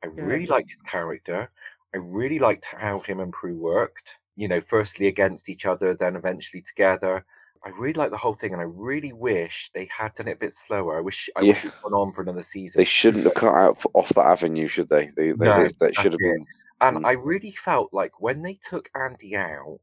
[0.06, 1.50] I Yeah, really just- liked his character.
[1.94, 4.14] I really liked how him and Prue worked.
[4.36, 7.24] You know, firstly against each other, then eventually together.
[7.64, 10.36] I really like the whole thing, and I really wish they had done it a
[10.36, 10.98] bit slower.
[10.98, 11.70] I wish I wish Yeah.
[11.70, 12.78] it gone on for another season.
[12.78, 15.06] They shouldn't have cut out off that avenue, should they?
[15.16, 16.46] They, they, No, they- that should have been.
[16.82, 17.06] And Mm.
[17.06, 19.80] I really felt like when they took Andy out,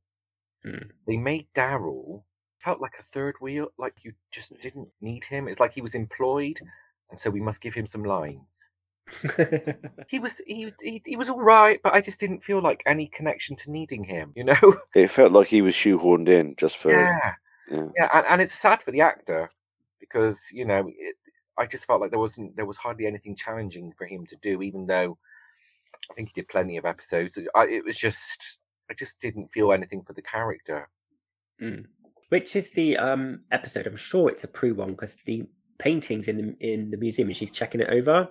[0.63, 0.91] Mm.
[1.07, 2.23] they made Darryl
[2.59, 5.47] felt like a third wheel, like you just didn't need him.
[5.49, 6.61] It's like he was employed,
[7.09, 8.47] and so we must give him some lines.
[10.07, 13.07] He was he he, he was all right, but I just didn't feel like any
[13.07, 14.31] connection to needing him.
[14.35, 14.75] You know?
[14.95, 16.91] It felt like he was shoehorned in just for.
[16.91, 17.33] yeah,
[17.69, 17.87] yeah.
[17.97, 19.51] yeah, and, and it's sad for the actor
[19.99, 21.15] because you know it,
[21.57, 24.61] I just felt like there wasn't there was hardly anything challenging for him to do,
[24.61, 25.17] even though
[26.09, 27.37] I think he did plenty of episodes.
[27.55, 30.89] I, it was just I just didn't feel anything for the character.
[31.61, 31.85] Mm.
[32.29, 33.87] Which is the um episode?
[33.87, 35.45] I'm sure it's a pre one because the
[35.77, 38.29] paintings in the in the museum and she's checking it over,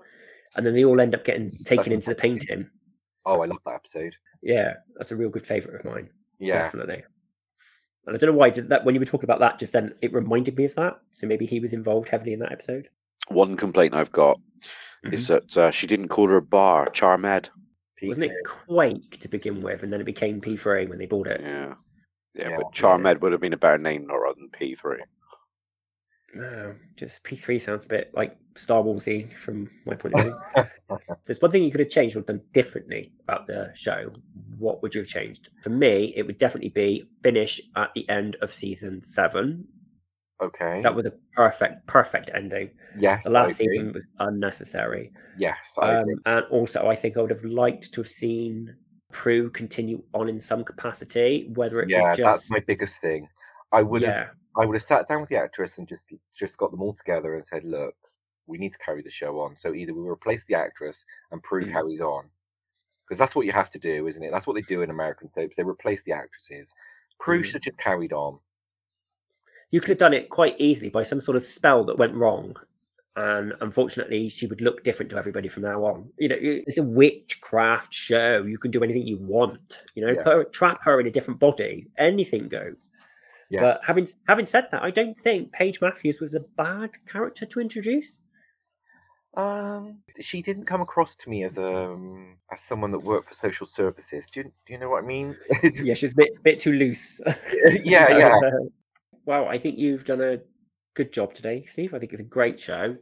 [0.57, 2.69] and then they all end up getting taken into the painting.
[3.25, 4.15] Oh, I love that episode.
[4.43, 6.11] Yeah, that's a real good favorite of mine.
[6.39, 7.05] Yeah, Definitely.
[8.07, 9.95] And I don't know why did that when you were talking about that just then
[10.03, 11.01] it reminded me of that.
[11.13, 12.89] So maybe he was involved heavily in that episode.
[13.29, 14.41] One complaint I've got
[15.05, 17.51] is that uh, she didn't call her bar Charmed.
[18.03, 21.41] Wasn't it Quake to begin with, and then it became P3 when they bought it?
[21.41, 21.75] Yeah.
[22.35, 22.57] Yeah, Yeah.
[22.57, 24.99] but Charmed would have been a better name rather than P3.
[26.35, 30.39] No, just P3 sounds a bit like Star Warsy from my point of view.
[31.27, 34.13] There's one thing you could have changed or done differently about the show.
[34.59, 35.51] What would you have changed?
[35.63, 39.67] For me, it would definitely be finish at the end of season seven.
[40.43, 40.81] Okay.
[40.83, 42.71] That was a perfect, perfect ending.
[42.99, 43.25] yes.
[43.25, 45.13] The last season was unnecessary.
[45.39, 45.57] Yes.
[45.81, 48.75] Um, and also, I think I would have liked to have seen
[49.13, 53.29] Prue continue on in some capacity, whether it yeah, was just that's my biggest thing.
[53.71, 54.27] I would have yeah,
[54.57, 57.35] I would have sat down with the actress and just just got them all together
[57.35, 57.95] and said, look,
[58.47, 59.57] we need to carry the show on.
[59.59, 61.73] So either we replace the actress and Prue Mm.
[61.73, 62.29] carries on.
[63.07, 64.31] Because that's what you have to do, isn't it?
[64.31, 65.57] That's what they do in American soaps.
[65.57, 66.73] They replace the actresses.
[67.19, 67.45] Prue Mm.
[67.45, 68.39] should have just carried on.
[69.71, 72.55] you could have done it quite easily by some sort of spell that went wrong.
[73.17, 76.13] And unfortunately, she would look different to everybody from now on.
[76.19, 78.43] You know, it's a witchcraft show.
[78.45, 79.85] You can do anything you want.
[79.95, 80.23] You know, Yeah.
[80.23, 81.89] put her, trap her in a different body.
[81.97, 82.91] Anything goes.
[83.53, 83.61] Yeah.
[83.61, 87.61] But having having said that, I don't think Paige Matthews was a bad character to
[87.61, 88.19] introduce.
[89.37, 93.67] Um, she didn't come across to me as um as someone that worked for social
[93.67, 94.25] services.
[94.33, 95.37] Do you, do you know what I mean?
[95.75, 97.21] Yeah, she's a bit bit too loose.
[97.85, 98.39] yeah, yeah.
[99.25, 100.39] Well, I think you've done a
[100.95, 101.95] good job today, Steve.
[101.95, 102.97] I think it's a great show.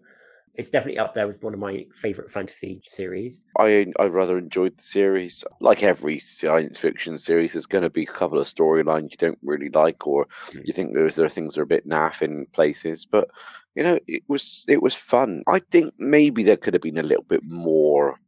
[0.54, 3.44] It's definitely up there with one of my favorite fantasy series.
[3.58, 5.44] I I rather enjoyed the series.
[5.60, 9.38] Like every science fiction series, there's going to be a couple of storylines you don't
[9.42, 10.66] really like, or Mm.
[10.66, 13.06] you think there's there are things that are a bit naff in places.
[13.06, 13.28] But
[13.74, 15.44] you know, it was it was fun.
[15.46, 18.18] I think maybe there could have been a little bit more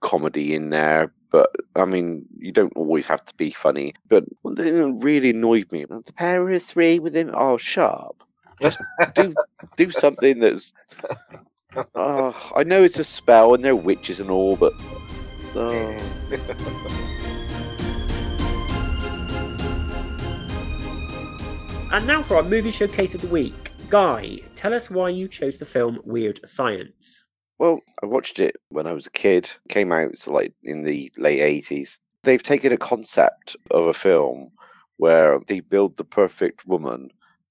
[0.00, 1.12] comedy in there.
[1.30, 3.94] But I mean, you don't always have to be funny.
[4.08, 7.30] But one thing that really annoyed me: the power of three with him.
[7.34, 8.22] Oh, sharp.
[8.62, 8.78] Just
[9.14, 9.34] do
[9.76, 10.70] do something that's.
[11.94, 14.72] Oh, I know it's a spell and they're witches and all, but
[15.54, 15.96] oh.
[21.92, 23.54] And now for our movie showcase of the week.
[23.88, 27.24] Guy, tell us why you chose the film Weird Science.
[27.58, 29.50] Well, I watched it when I was a kid.
[29.68, 31.98] Came out so like in the late eighties.
[32.24, 34.50] They've taken a concept of a film
[34.96, 37.10] where they build the perfect woman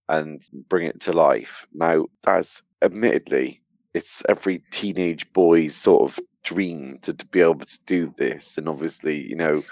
[0.10, 1.66] and bring it to life.
[1.74, 3.62] Now, that's admittedly
[3.96, 8.68] it's every teenage boy's sort of dream to, to be able to do this, and
[8.68, 9.64] obviously, you know,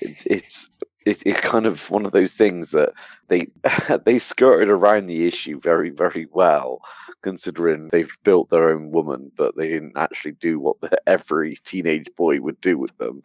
[0.00, 0.70] it, it's
[1.04, 2.92] it, it's kind of one of those things that
[3.28, 3.48] they
[4.04, 6.80] they skirted around the issue very very well
[7.22, 12.08] considering they've built their own woman, but they didn't actually do what the, every teenage
[12.16, 13.22] boy would do with them.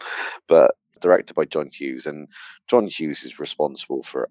[0.48, 2.28] But directed by John Hughes, and
[2.68, 4.30] John Hughes is responsible for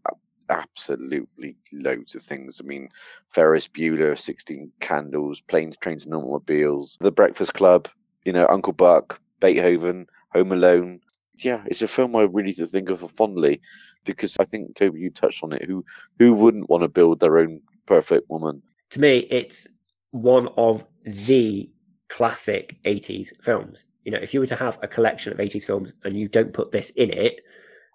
[0.50, 2.60] absolutely loads of things.
[2.62, 2.88] I mean,
[3.28, 7.88] Ferris Bueller, Sixteen Candles, Planes, Trains, and Automobiles, The Breakfast Club,
[8.24, 11.00] you know, Uncle Buck, Beethoven, Home Alone.
[11.38, 13.60] Yeah, it's a film I really to think of fondly
[14.04, 15.64] because I think Toby, you touched on it.
[15.64, 15.84] Who
[16.18, 18.62] who wouldn't want to build their own perfect woman?
[18.90, 19.66] To me, it's
[20.10, 21.70] one of the
[22.08, 23.86] classic 80s films.
[24.04, 26.52] You know, if you were to have a collection of 80s films and you don't
[26.52, 27.40] put this in it,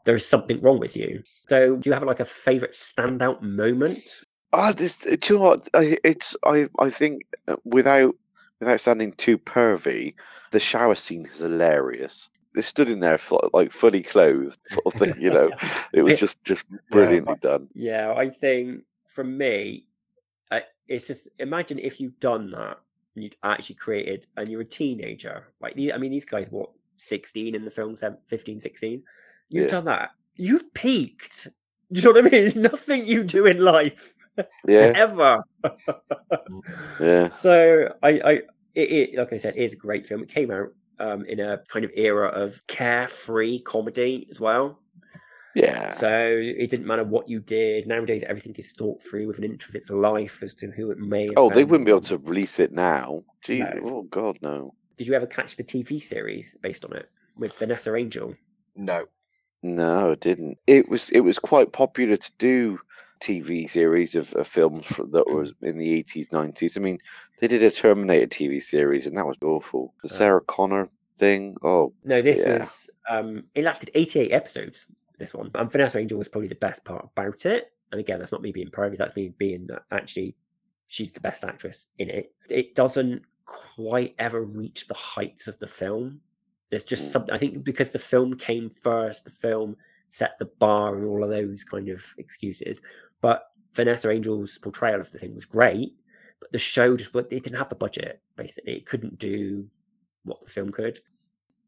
[0.05, 1.23] there's something wrong with you.
[1.49, 4.21] So, do you have like a favorite standout moment?
[4.53, 4.95] Ah, this.
[4.95, 5.69] Do you know what?
[5.73, 6.35] I, it's.
[6.45, 6.69] I.
[6.79, 8.15] I think uh, without
[8.59, 10.13] without sounding too pervy,
[10.51, 12.29] the shower scene is hilarious.
[12.53, 13.19] They stood in there
[13.53, 15.21] like fully clothed, sort of thing.
[15.21, 15.51] You know,
[15.93, 17.67] it was just just brilliantly done.
[17.73, 19.87] Yeah, I think for me,
[20.87, 22.77] it's just imagine if you'd done that
[23.15, 25.47] and you'd actually created, and you're a teenager.
[25.61, 29.03] Like, I mean, these guys, what, 16 in the film, sev- 15, 16?
[29.49, 29.71] You've Yeah.
[29.71, 30.09] done that.
[30.35, 31.47] You've peaked.
[31.91, 32.51] Do you know what I mean?
[32.61, 34.13] Nothing you do in life
[34.67, 35.43] Yeah, ever.
[36.99, 37.35] yeah.
[37.37, 38.31] So I, I
[38.73, 40.21] it, it, like I said, it is a great film.
[40.23, 40.69] It came out
[40.99, 44.79] um, in a kind of era of carefree comedy as well.
[45.55, 45.93] Yeah.
[45.93, 47.87] So it didn't matter what you did.
[47.87, 50.97] Nowadays, everything is thought through with an inch of its life as to who it
[50.97, 51.29] may.
[51.37, 53.23] Oh, they wouldn't be able to release it now.
[53.41, 53.71] Gee, No.
[53.85, 54.73] oh God, no.
[54.97, 58.33] Did you ever catch the TV series based on it with Vanessa Angel?
[58.75, 59.05] no.
[59.65, 60.59] No, it didn't.
[60.67, 62.77] It was it was quite popular to do
[63.19, 65.35] TV series of, of films fr- that Mm.
[65.35, 66.77] was in the eighties, nineties.
[66.77, 66.99] I mean,
[67.39, 69.93] they did a Terminator TV series, and that was awful.
[70.03, 70.17] The Uh.
[70.17, 71.55] Sarah Connor thing.
[71.63, 72.59] Oh, No, this Yeah.
[72.59, 72.89] was.
[73.09, 74.85] Um, it lasted 88 episodes.
[75.17, 77.71] This one, and Vanessa Angel was probably the best part about it.
[77.91, 78.97] And again, that's not me being private.
[78.99, 80.35] That's me being actually,
[80.87, 82.33] she's the best actress in it.
[82.49, 86.19] It doesn't quite ever reach the heights of the film.
[86.69, 87.11] There's just Mm.
[87.11, 87.35] something.
[87.35, 89.77] I think because the film came first, the film
[90.09, 92.81] set the bar and all of those kind of excuses.
[93.21, 93.43] But
[93.73, 95.93] Vanessa Angel's portrayal of the thing was great,
[96.39, 98.21] but the show just but it didn't have the budget.
[98.35, 99.67] Basically, it couldn't do
[100.23, 100.99] what the film could.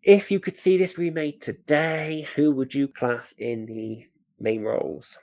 [0.03, 4.05] If you could see this remade today, who would you class in the
[4.39, 5.17] main roles?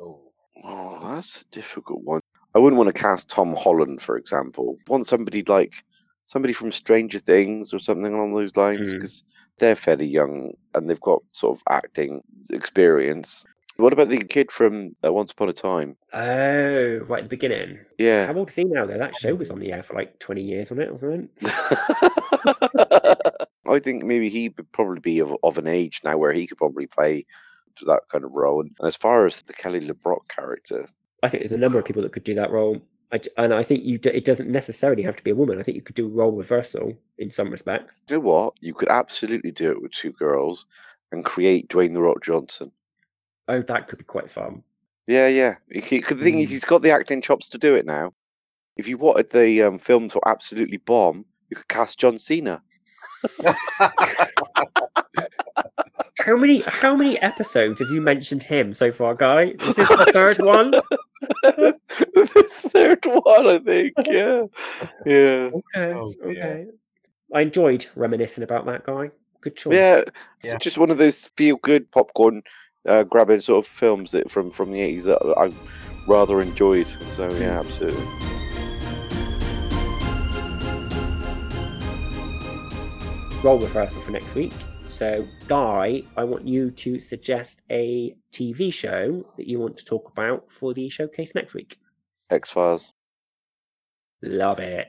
[0.00, 0.20] Oh.
[0.64, 2.20] oh, that's a difficult one.
[2.54, 4.76] I wouldn't want to cast Tom Holland, for example.
[4.88, 5.84] Want somebody like
[6.30, 8.92] somebody from Stranger Things or something along those lines Mm.
[8.94, 9.24] because
[9.58, 13.44] they're fairly young and they've got sort of acting experience.
[13.76, 15.96] What about the kid from uh, Once Upon a Time?
[16.12, 17.80] Oh, right at the beginning.
[17.98, 18.26] Yeah.
[18.26, 18.98] How old is he now, though?
[18.98, 20.92] That show was on the air for like 20 years, wasn't it?
[20.92, 21.28] Or something?
[23.66, 26.58] I think maybe he would probably be of, of an age now where he could
[26.58, 27.24] probably play
[27.86, 28.60] that kind of role.
[28.60, 30.86] And as far as the Kelly LeBrock character,
[31.22, 32.80] I think there's a number of people that could do that role.
[33.12, 35.58] I and I think you d- it doesn't necessarily have to be a woman.
[35.58, 38.02] I think you could do role reversal in some respects.
[38.08, 38.54] you know what?
[38.60, 40.66] You could absolutely do it with two girls
[41.12, 42.70] and create Dwayne the Rock Johnson.
[43.48, 44.62] Oh, that could be quite fun.
[45.08, 45.56] Yeah, yeah.
[45.72, 46.52] He, he- the thing is, Mm.
[46.52, 48.12] he's got the acting chops to do it now.
[48.76, 52.62] If you wanted the um, film to absolutely bomb, you could cast John Cena.
[56.20, 59.54] How many how many episodes have you mentioned him so far, Guy?
[59.60, 60.74] Is this the third one?
[62.72, 63.94] the third one, I think.
[64.06, 64.44] Yeah,
[65.06, 65.50] yeah.
[65.52, 65.92] Okay.
[65.92, 66.66] Oh okay.
[67.34, 69.10] I enjoyed reminiscing about that guy.
[69.40, 69.72] Good choice.
[69.74, 70.02] Yeah,
[70.42, 72.42] it's just one of those feel good popcorn
[72.88, 75.52] uh, grabbing sort of films that from from the eighties that I
[76.06, 76.88] rather enjoyed.
[77.14, 78.04] So yeah, absolutely.
[83.42, 84.52] Role reversal for next week.
[84.86, 90.10] So, Guy, I want you to suggest a TV show that you want to talk
[90.10, 91.78] about for the showcase next week.
[92.30, 92.92] X Files.
[94.22, 94.88] Love it.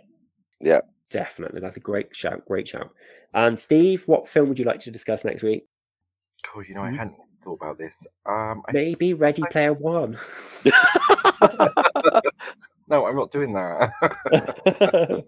[0.59, 0.81] Yeah.
[1.09, 1.59] Definitely.
[1.61, 2.45] That's a great shout.
[2.45, 2.89] Great shout.
[3.33, 5.65] And Steve, what film would you like to discuss next week?
[6.55, 6.97] Oh, you know, I Mhm.
[6.97, 7.95] hadn't thought about this.
[8.25, 10.15] Um, I, Maybe Ready Player One.
[12.87, 13.91] no, I'm not doing that.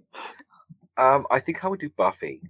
[0.97, 2.41] um, I think I would do Buffy.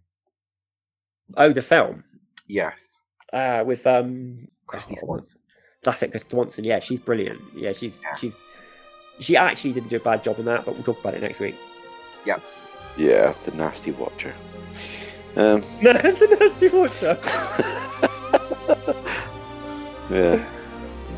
[1.37, 2.03] oh, the film.
[2.47, 2.97] Yes,
[3.31, 5.39] Uh, with um Kristy oh, Swanson.
[5.83, 6.63] That's it, Chris Swanson.
[6.63, 7.41] Yeah, she's brilliant.
[7.55, 8.15] Yeah, she's Yeah.
[8.15, 8.37] she's
[9.19, 11.39] she actually didn't do a bad job on that, but we'll talk about it next
[11.39, 11.55] week.
[12.25, 12.39] Yeah.
[12.97, 14.33] Yeah, the nasty watcher.
[15.35, 17.19] Um, the nasty watcher.
[20.09, 20.45] yeah,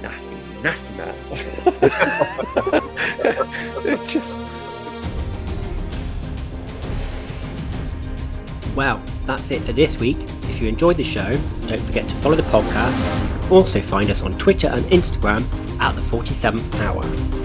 [0.02, 1.16] Nasty, nasty man.
[3.86, 4.40] it just
[8.76, 10.18] Well, that's it for this week.
[10.50, 11.30] If you enjoyed the show,
[11.68, 12.98] don't forget to follow the podcast.
[13.34, 15.46] You can also find us on Twitter and Instagram
[15.80, 17.45] at the 47th hour.